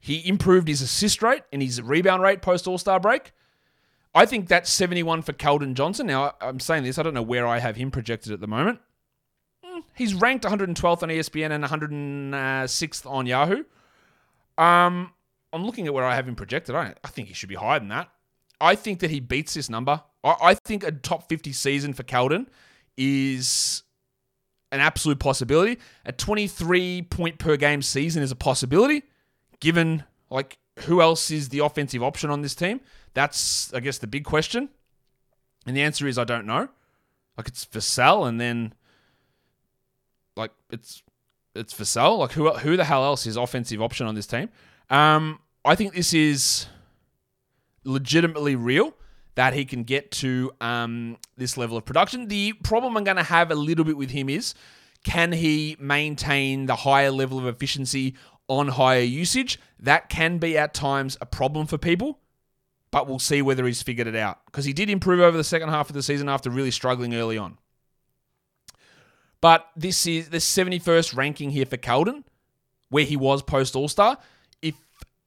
He 0.00 0.26
improved 0.28 0.66
his 0.66 0.82
assist 0.82 1.22
rate 1.22 1.44
and 1.52 1.62
his 1.62 1.80
rebound 1.80 2.20
rate 2.20 2.42
post 2.42 2.66
All 2.66 2.78
Star 2.78 2.98
break. 2.98 3.30
I 4.12 4.26
think 4.26 4.48
that's 4.48 4.72
71 4.72 5.22
for 5.22 5.32
Keldon 5.34 5.74
Johnson. 5.74 6.08
Now, 6.08 6.34
I'm 6.40 6.58
saying 6.58 6.82
this, 6.82 6.98
I 6.98 7.04
don't 7.04 7.14
know 7.14 7.22
where 7.22 7.46
I 7.46 7.60
have 7.60 7.76
him 7.76 7.92
projected 7.92 8.32
at 8.32 8.40
the 8.40 8.48
moment. 8.48 8.80
Mm, 9.64 9.84
he's 9.94 10.14
ranked 10.14 10.44
112th 10.44 11.04
on 11.04 11.10
ESPN 11.10 11.52
and 11.52 11.62
106th 11.62 13.08
on 13.08 13.26
Yahoo. 13.26 13.62
Um, 14.58 15.12
I'm 15.52 15.64
looking 15.64 15.86
at 15.86 15.94
where 15.94 16.04
I 16.04 16.16
have 16.16 16.26
him 16.26 16.34
projected. 16.34 16.74
I, 16.74 16.94
I 17.04 17.08
think 17.08 17.28
he 17.28 17.34
should 17.34 17.48
be 17.48 17.54
higher 17.54 17.78
than 17.78 17.88
that. 17.88 18.08
I 18.62 18.76
think 18.76 19.00
that 19.00 19.10
he 19.10 19.18
beats 19.18 19.54
this 19.54 19.68
number. 19.68 20.00
I, 20.22 20.36
I 20.40 20.54
think 20.54 20.84
a 20.84 20.92
top 20.92 21.28
50 21.28 21.52
season 21.52 21.92
for 21.92 22.04
Keldon 22.04 22.46
is 22.96 23.82
an 24.70 24.80
absolute 24.80 25.18
possibility. 25.18 25.78
A 26.06 26.12
23 26.12 27.02
point 27.02 27.38
per 27.38 27.56
game 27.56 27.82
season 27.82 28.22
is 28.22 28.30
a 28.30 28.36
possibility, 28.36 29.02
given 29.60 30.04
like 30.30 30.58
who 30.80 31.02
else 31.02 31.30
is 31.30 31.48
the 31.48 31.58
offensive 31.58 32.02
option 32.02 32.30
on 32.30 32.40
this 32.40 32.54
team. 32.54 32.80
That's, 33.14 33.74
I 33.74 33.80
guess, 33.80 33.98
the 33.98 34.06
big 34.06 34.24
question. 34.24 34.68
And 35.66 35.76
the 35.76 35.82
answer 35.82 36.06
is 36.06 36.16
I 36.16 36.24
don't 36.24 36.46
know. 36.46 36.68
Like 37.36 37.48
it's 37.48 37.64
for 37.64 37.78
Vassell, 37.78 38.28
and 38.28 38.40
then 38.40 38.74
like 40.36 40.50
it's 40.70 41.02
it's 41.54 41.72
Vassell. 41.74 42.18
Like 42.18 42.32
who 42.32 42.50
who 42.50 42.76
the 42.76 42.84
hell 42.84 43.04
else 43.04 43.26
is 43.26 43.36
offensive 43.36 43.80
option 43.80 44.06
on 44.06 44.14
this 44.14 44.26
team? 44.26 44.50
Um, 44.90 45.38
I 45.64 45.74
think 45.74 45.94
this 45.94 46.12
is 46.12 46.66
legitimately 47.84 48.56
real 48.56 48.94
that 49.34 49.54
he 49.54 49.64
can 49.64 49.82
get 49.84 50.10
to 50.10 50.52
um, 50.60 51.16
this 51.36 51.56
level 51.56 51.76
of 51.76 51.84
production. 51.84 52.28
The 52.28 52.52
problem 52.52 52.96
I'm 52.96 53.04
going 53.04 53.16
to 53.16 53.22
have 53.22 53.50
a 53.50 53.54
little 53.54 53.84
bit 53.84 53.96
with 53.96 54.10
him 54.10 54.28
is 54.28 54.54
can 55.04 55.32
he 55.32 55.76
maintain 55.80 56.66
the 56.66 56.76
higher 56.76 57.10
level 57.10 57.38
of 57.38 57.46
efficiency 57.46 58.14
on 58.48 58.68
higher 58.68 59.00
usage? 59.00 59.58
That 59.80 60.08
can 60.08 60.38
be 60.38 60.56
at 60.56 60.74
times 60.74 61.16
a 61.20 61.26
problem 61.26 61.66
for 61.66 61.78
people 61.78 62.18
but 62.92 63.08
we'll 63.08 63.18
see 63.18 63.42
whether 63.42 63.66
he's 63.66 63.82
figured 63.82 64.06
it 64.06 64.14
out 64.14 64.44
because 64.46 64.64
he 64.64 64.72
did 64.72 64.88
improve 64.88 65.20
over 65.20 65.36
the 65.36 65.42
second 65.42 65.70
half 65.70 65.88
of 65.88 65.94
the 65.94 66.02
season 66.02 66.28
after 66.28 66.50
really 66.50 66.70
struggling 66.70 67.14
early 67.14 67.36
on. 67.36 67.58
But 69.40 69.66
this 69.74 70.06
is 70.06 70.28
the 70.28 70.36
71st 70.36 71.16
ranking 71.16 71.50
here 71.50 71.66
for 71.66 71.76
Keldon, 71.76 72.22
where 72.90 73.04
he 73.04 73.16
was 73.16 73.42
post 73.42 73.74
All 73.74 73.88
Star. 73.88 74.18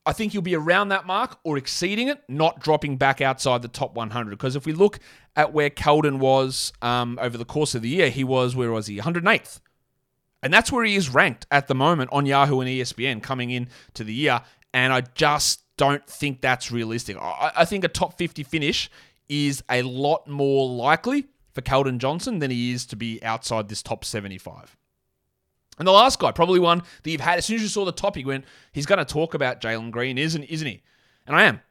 I 0.06 0.14
think 0.14 0.34
he'll 0.34 0.42
be 0.42 0.56
around 0.56 0.90
that 0.90 1.06
mark 1.06 1.40
or 1.44 1.58
exceeding 1.58 2.10
it, 2.10 2.24
not 2.28 2.60
dropping 2.60 2.98
back 2.98 3.22
outside 3.22 3.62
the 3.62 3.68
top 3.68 3.96
100. 3.96 4.30
Because 4.30 4.56
if 4.56 4.66
we 4.66 4.74
look 4.74 5.00
at 5.36 5.52
where 5.52 5.70
Keldon 5.70 6.20
was 6.20 6.72
um, 6.82 7.18
over 7.22 7.38
the 7.38 7.46
course 7.46 7.74
of 7.74 7.82
the 7.82 7.90
year, 7.90 8.10
he 8.10 8.24
was 8.24 8.56
where 8.56 8.72
was 8.72 8.88
he? 8.88 8.98
108th. 8.98 9.60
And 10.44 10.54
that's 10.54 10.72
where 10.72 10.84
he 10.84 10.96
is 10.96 11.10
ranked 11.10 11.48
at 11.50 11.68
the 11.68 11.74
moment 11.74 12.12
on 12.14 12.28
Yahoo 12.28 12.60
and 12.60 12.70
ESPN 12.70 13.24
coming 13.24 13.50
in 13.50 13.68
to 13.96 14.04
the 14.04 14.14
year. 14.14 14.42
And 14.74 14.94
I 14.94 15.02
just 15.02 15.64
don't 15.78 16.06
think 16.08 16.42
that's 16.42 16.72
realistic. 16.72 17.18
I, 17.18 17.52
I 17.58 17.66
think 17.66 17.84
a 17.84 17.88
top 17.88 18.18
50 18.18 18.44
finish 18.44 18.92
is 19.28 19.64
a 19.70 19.82
lot 19.82 20.28
more 20.28 20.70
likely 20.70 21.26
for 21.54 21.62
Keldon 21.62 21.98
Johnson 21.98 22.40
than 22.40 22.52
he 22.52 22.72
is 22.74 22.86
to 22.88 22.96
be 22.96 23.24
outside 23.24 23.70
this 23.70 23.82
top 23.82 24.06
75. 24.06 24.78
And 25.78 25.88
the 25.88 25.92
last 25.92 26.20
guy, 26.20 26.32
probably 26.32 26.60
one 26.60 26.82
that 27.04 27.12
you've 27.12 27.22
had, 27.22 27.38
as 27.38 27.46
soon 27.46 27.58
as 27.58 27.62
you 27.62 27.68
saw 27.68 27.86
the 27.86 27.92
topic, 27.92 28.26
went, 28.26 28.46
he's 28.72 28.86
going 28.86 29.00
to 29.00 29.06
talk 29.06 29.34
about 29.34 29.62
Jalen 29.62 29.92
Green, 29.92 30.18
isn't, 30.18 30.44
isn't 30.44 30.68
he? 30.68 30.82
And 31.28 31.36
I 31.36 31.44
am. 31.44 31.62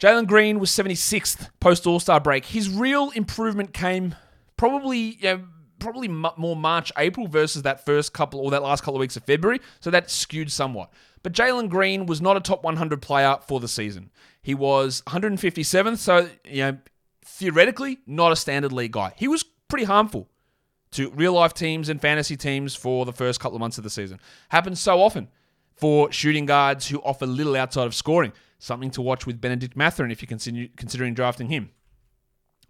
Jalen 0.00 0.26
Green 0.26 0.58
was 0.58 0.70
76th 0.70 1.48
post 1.60 1.86
All 1.86 2.00
Star 2.00 2.20
break. 2.20 2.46
His 2.46 2.68
real 2.68 3.10
improvement 3.10 3.72
came 3.72 4.14
probably 4.56 5.18
know, 5.22 5.42
probably 5.78 6.08
more 6.08 6.56
March, 6.56 6.92
April 6.98 7.26
versus 7.28 7.62
that 7.62 7.84
first 7.84 8.12
couple 8.12 8.40
or 8.40 8.50
that 8.50 8.62
last 8.62 8.82
couple 8.82 8.96
of 8.96 9.00
weeks 9.00 9.16
of 9.16 9.24
February. 9.24 9.60
So 9.80 9.90
that 9.90 10.10
skewed 10.10 10.50
somewhat. 10.50 10.90
But 11.22 11.32
Jalen 11.32 11.68
Green 11.68 12.06
was 12.06 12.20
not 12.20 12.36
a 12.36 12.40
top 12.40 12.62
100 12.62 13.02
player 13.02 13.38
for 13.46 13.60
the 13.60 13.68
season. 13.68 14.10
He 14.42 14.54
was 14.54 15.02
157th, 15.06 15.98
so 15.98 16.28
you 16.44 16.62
know, 16.62 16.78
theoretically 17.24 17.98
not 18.06 18.32
a 18.32 18.36
standard 18.36 18.72
league 18.72 18.92
guy. 18.92 19.12
He 19.16 19.28
was 19.28 19.42
pretty 19.42 19.84
harmful 19.84 20.28
to 20.96 21.10
real 21.10 21.32
life 21.32 21.54
teams 21.54 21.88
and 21.88 22.00
fantasy 22.00 22.36
teams 22.36 22.74
for 22.74 23.04
the 23.04 23.12
first 23.12 23.40
couple 23.40 23.56
of 23.56 23.60
months 23.60 23.78
of 23.78 23.84
the 23.84 23.90
season. 23.90 24.20
Happens 24.48 24.80
so 24.80 25.00
often 25.00 25.28
for 25.74 26.10
shooting 26.10 26.46
guards 26.46 26.88
who 26.88 26.98
offer 27.00 27.26
little 27.26 27.56
outside 27.56 27.86
of 27.86 27.94
scoring. 27.94 28.32
Something 28.58 28.90
to 28.92 29.02
watch 29.02 29.26
with 29.26 29.40
Bennedict 29.40 29.76
Mathurin 29.76 30.10
if 30.10 30.22
you're 30.22 30.68
considering 30.76 31.14
drafting 31.14 31.48
him. 31.48 31.70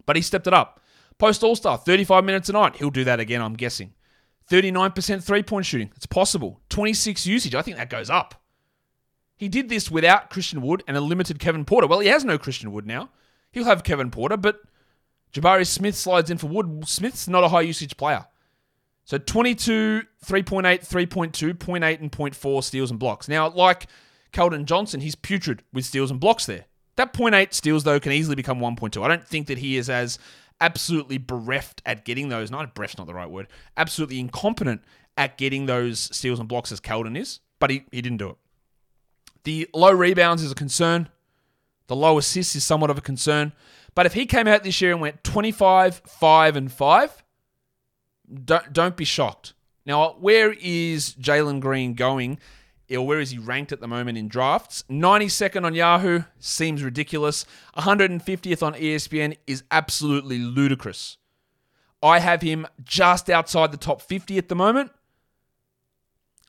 But 0.05 0.17
he 0.17 0.21
stepped 0.21 0.47
it 0.47 0.53
up. 0.53 0.81
Post 1.17 1.43
All 1.43 1.55
Star, 1.55 1.77
35 1.77 2.23
minutes 2.25 2.49
a 2.49 2.53
night. 2.53 2.75
He'll 2.75 2.89
do 2.89 3.05
that 3.05 3.19
again, 3.19 3.41
I'm 3.41 3.53
guessing. 3.53 3.93
39% 4.51 5.23
three 5.23 5.43
point 5.43 5.65
shooting. 5.65 5.91
It's 5.95 6.05
possible. 6.05 6.61
26 6.69 7.25
usage. 7.25 7.55
I 7.55 7.61
think 7.61 7.77
that 7.77 7.89
goes 7.89 8.09
up. 8.09 8.41
He 9.35 9.47
did 9.47 9.69
this 9.69 9.91
without 9.91 10.29
Christian 10.29 10.61
Wood 10.61 10.83
and 10.87 10.97
a 10.97 11.01
limited 11.01 11.39
Kevin 11.39 11.65
Porter. 11.65 11.87
Well, 11.87 11.99
he 11.99 12.07
has 12.07 12.25
no 12.25 12.37
Christian 12.37 12.71
Wood 12.71 12.87
now. 12.87 13.09
He'll 13.51 13.65
have 13.65 13.83
Kevin 13.83 14.11
Porter, 14.11 14.37
but 14.37 14.61
Jabari 15.33 15.67
Smith 15.67 15.95
slides 15.95 16.29
in 16.29 16.37
for 16.37 16.47
Wood. 16.47 16.87
Smith's 16.87 17.27
not 17.27 17.43
a 17.43 17.49
high 17.49 17.61
usage 17.61 17.97
player. 17.97 18.25
So 19.05 19.17
22, 19.17 20.03
3.8, 20.25 20.63
3.2, 20.85 21.53
0.8, 21.53 22.01
and 22.01 22.11
0.4 22.11 22.63
steals 22.63 22.91
and 22.91 22.99
blocks. 22.99 23.29
Now, 23.29 23.49
like 23.49 23.87
Keldon 24.33 24.65
Johnson, 24.65 24.99
he's 24.99 25.15
putrid 25.15 25.63
with 25.71 25.85
steals 25.85 26.11
and 26.11 26.19
blocks 26.19 26.45
there. 26.45 26.65
That 26.97 27.13
0.8 27.13 27.53
steals, 27.53 27.83
though, 27.83 27.99
can 27.99 28.11
easily 28.11 28.35
become 28.35 28.59
1.2. 28.59 29.01
I 29.01 29.07
don't 29.07 29.25
think 29.25 29.47
that 29.47 29.59
he 29.59 29.77
is 29.77 29.89
as 29.89 30.19
absolutely 30.59 31.17
bereft 31.17 31.81
at 31.85 32.03
getting 32.03 32.29
those. 32.29 32.51
Not 32.51 32.73
bereft's 32.75 32.97
not 32.97 33.07
the 33.07 33.13
right 33.13 33.29
word. 33.29 33.47
Absolutely 33.77 34.19
incompetent 34.19 34.81
at 35.15 35.37
getting 35.37 35.67
those 35.67 35.99
steals 36.15 36.39
and 36.39 36.49
blocks 36.49 36.71
as 36.71 36.81
Keldon 36.81 37.17
is, 37.17 37.39
but 37.59 37.69
he, 37.69 37.85
he 37.91 38.01
didn't 38.01 38.17
do 38.17 38.31
it. 38.31 38.37
The 39.43 39.69
low 39.73 39.91
rebounds 39.91 40.43
is 40.43 40.51
a 40.51 40.55
concern. 40.55 41.09
The 41.87 41.95
low 41.95 42.17
assists 42.17 42.55
is 42.55 42.63
somewhat 42.63 42.89
of 42.89 42.97
a 42.97 43.01
concern. 43.01 43.53
But 43.95 44.05
if 44.05 44.13
he 44.13 44.25
came 44.25 44.47
out 44.47 44.63
this 44.63 44.81
year 44.81 44.91
and 44.91 45.01
went 45.01 45.23
25, 45.23 46.01
5, 46.05 46.55
and 46.55 46.71
5, 46.71 47.23
don't, 48.45 48.73
don't 48.73 48.97
be 48.97 49.05
shocked. 49.05 49.53
Now, 49.85 50.15
where 50.19 50.53
is 50.59 51.15
Jalen 51.15 51.59
Green 51.61 51.93
going? 51.93 52.39
Or 52.91 53.05
where 53.05 53.19
is 53.19 53.31
he 53.31 53.37
ranked 53.37 53.71
at 53.71 53.81
the 53.81 53.87
moment 53.87 54.17
in 54.17 54.27
drafts? 54.27 54.83
92nd 54.89 55.65
on 55.65 55.73
Yahoo 55.73 56.23
seems 56.39 56.83
ridiculous. 56.83 57.45
150th 57.75 58.63
on 58.63 58.73
ESPN 58.75 59.37
is 59.45 59.63
absolutely 59.71 60.37
ludicrous. 60.37 61.17
I 62.01 62.19
have 62.19 62.41
him 62.41 62.67
just 62.83 63.29
outside 63.29 63.71
the 63.71 63.77
top 63.77 64.01
50 64.01 64.37
at 64.37 64.47
the 64.47 64.55
moment. 64.55 64.91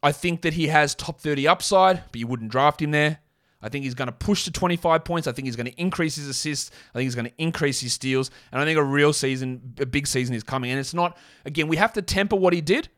I 0.03 0.13
think 0.13 0.43
that 0.43 0.55
he 0.55 0.69
has 0.69 0.95
top 0.95 1.21
30 1.21 1.49
upside, 1.49 2.05
but 2.13 2.21
you 2.21 2.27
wouldn't 2.27 2.53
draft 2.53 2.81
him 2.81 2.93
there. 2.93 3.19
I 3.61 3.69
think 3.69 3.85
he's 3.85 3.95
going 3.95 4.07
to 4.07 4.13
push 4.13 4.45
to 4.45 4.53
25 4.53 5.05
points. 5.05 5.27
I 5.27 5.33
think 5.33 5.47
he's 5.47 5.57
going 5.57 5.67
to 5.67 5.81
increase 5.81 6.15
his 6.17 6.29
assists. 6.29 6.71
I 6.95 6.99
think 6.99 7.07
he's 7.07 7.15
going 7.15 7.27
to 7.27 7.33
increase 7.39 7.81
his 7.81 7.93
steals. 7.93 8.31
And 8.53 8.61
I 8.61 8.65
think 8.65 8.79
a 8.79 8.85
real 8.85 9.13
season, 9.13 9.75
a 9.81 9.87
big 9.87 10.07
season 10.07 10.35
is 10.35 10.45
coming. 10.45 10.71
And 10.71 10.79
it's 10.79 10.95
not, 10.95 11.17
again, 11.45 11.67
we 11.67 11.77
have 11.77 11.93
to 11.95 12.03
temper 12.03 12.37
what 12.37 12.53
he 12.53 12.61
did. 12.61 12.89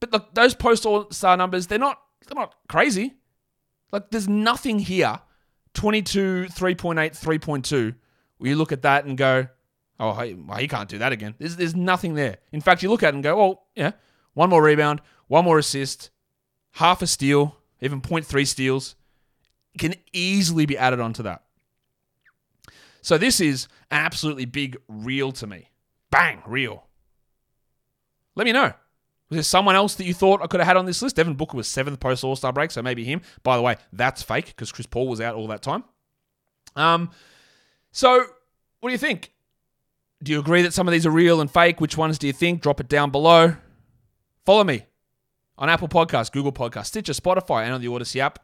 But 0.00 0.12
look, 0.12 0.34
those 0.34 0.54
post 0.54 0.86
all 0.86 1.10
star 1.10 1.36
numbers, 1.36 1.66
they're 1.66 1.78
not, 1.78 2.00
they're 2.26 2.40
not 2.40 2.54
crazy. 2.68 3.14
Like 3.92 4.10
there's 4.10 4.28
nothing 4.28 4.78
here, 4.78 5.20
22, 5.74 6.46
3.8, 6.50 6.96
3.2, 6.96 7.94
where 8.38 8.50
you 8.50 8.56
look 8.56 8.72
at 8.72 8.82
that 8.82 9.04
and 9.04 9.16
go, 9.16 9.48
oh, 10.00 10.12
he, 10.14 10.34
well, 10.34 10.58
he 10.58 10.68
can't 10.68 10.88
do 10.88 10.98
that 10.98 11.12
again. 11.12 11.34
There's, 11.38 11.56
there's 11.56 11.76
nothing 11.76 12.14
there. 12.14 12.38
In 12.52 12.60
fact, 12.60 12.82
you 12.82 12.88
look 12.88 13.02
at 13.02 13.08
it 13.08 13.14
and 13.14 13.22
go, 13.22 13.40
oh, 13.40 13.62
yeah, 13.74 13.92
one 14.34 14.50
more 14.50 14.62
rebound, 14.62 15.00
one 15.28 15.44
more 15.44 15.58
assist, 15.58 16.10
half 16.72 17.02
a 17.02 17.06
steal, 17.06 17.56
even 17.80 18.00
0.3 18.00 18.46
steals, 18.46 18.96
can 19.78 19.94
easily 20.12 20.66
be 20.66 20.76
added 20.76 21.00
onto 21.00 21.22
that. 21.22 21.42
So 23.02 23.18
this 23.18 23.40
is 23.40 23.68
an 23.90 23.98
absolutely 24.00 24.46
big 24.46 24.76
real 24.88 25.32
to 25.32 25.46
me. 25.46 25.70
Bang, 26.10 26.42
real. 26.46 26.84
Let 28.34 28.44
me 28.44 28.52
know. 28.52 28.72
Was 29.28 29.36
there 29.36 29.42
someone 29.42 29.74
else 29.74 29.96
that 29.96 30.04
you 30.04 30.14
thought 30.14 30.40
I 30.42 30.46
could 30.46 30.60
have 30.60 30.66
had 30.66 30.76
on 30.76 30.86
this 30.86 31.02
list? 31.02 31.16
Devin 31.16 31.34
Booker 31.34 31.56
was 31.56 31.66
seventh 31.66 31.98
post 31.98 32.22
All 32.22 32.36
Star 32.36 32.52
break, 32.52 32.70
so 32.70 32.82
maybe 32.82 33.04
him. 33.04 33.22
By 33.42 33.56
the 33.56 33.62
way, 33.62 33.76
that's 33.92 34.22
fake 34.22 34.46
because 34.46 34.70
Chris 34.70 34.86
Paul 34.86 35.08
was 35.08 35.20
out 35.20 35.34
all 35.34 35.48
that 35.48 35.62
time. 35.62 35.84
Um, 36.76 37.10
so 37.90 38.24
what 38.80 38.90
do 38.90 38.92
you 38.92 38.98
think? 38.98 39.32
Do 40.22 40.32
you 40.32 40.38
agree 40.38 40.62
that 40.62 40.72
some 40.72 40.86
of 40.86 40.92
these 40.92 41.06
are 41.06 41.10
real 41.10 41.40
and 41.40 41.50
fake? 41.50 41.80
Which 41.80 41.96
ones 41.96 42.18
do 42.18 42.26
you 42.26 42.32
think? 42.32 42.62
Drop 42.62 42.80
it 42.80 42.88
down 42.88 43.10
below. 43.10 43.56
Follow 44.44 44.64
me 44.64 44.86
on 45.58 45.68
Apple 45.68 45.88
Podcasts, 45.88 46.30
Google 46.30 46.52
Podcasts, 46.52 46.86
Stitcher, 46.86 47.12
Spotify, 47.12 47.64
and 47.64 47.72
on 47.72 47.80
the 47.80 47.88
Odyssey 47.88 48.20
app. 48.20 48.38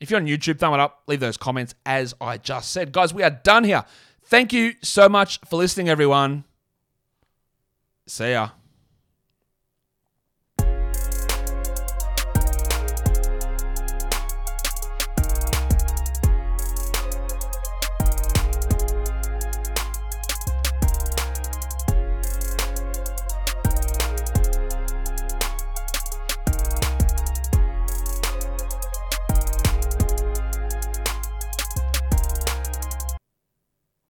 If 0.00 0.10
you're 0.10 0.18
on 0.18 0.26
YouTube, 0.26 0.58
thumb 0.58 0.74
it 0.74 0.80
up, 0.80 1.02
leave 1.06 1.20
those 1.20 1.36
comments 1.36 1.74
as 1.84 2.14
I 2.20 2.38
just 2.38 2.72
said. 2.72 2.90
Guys, 2.90 3.12
we 3.12 3.22
are 3.22 3.30
done 3.30 3.64
here. 3.64 3.84
Thank 4.24 4.52
you 4.52 4.74
so 4.82 5.08
much 5.08 5.38
for 5.48 5.56
listening, 5.56 5.88
everyone. 5.88 6.44
See 8.06 8.32
ya. 8.32 8.50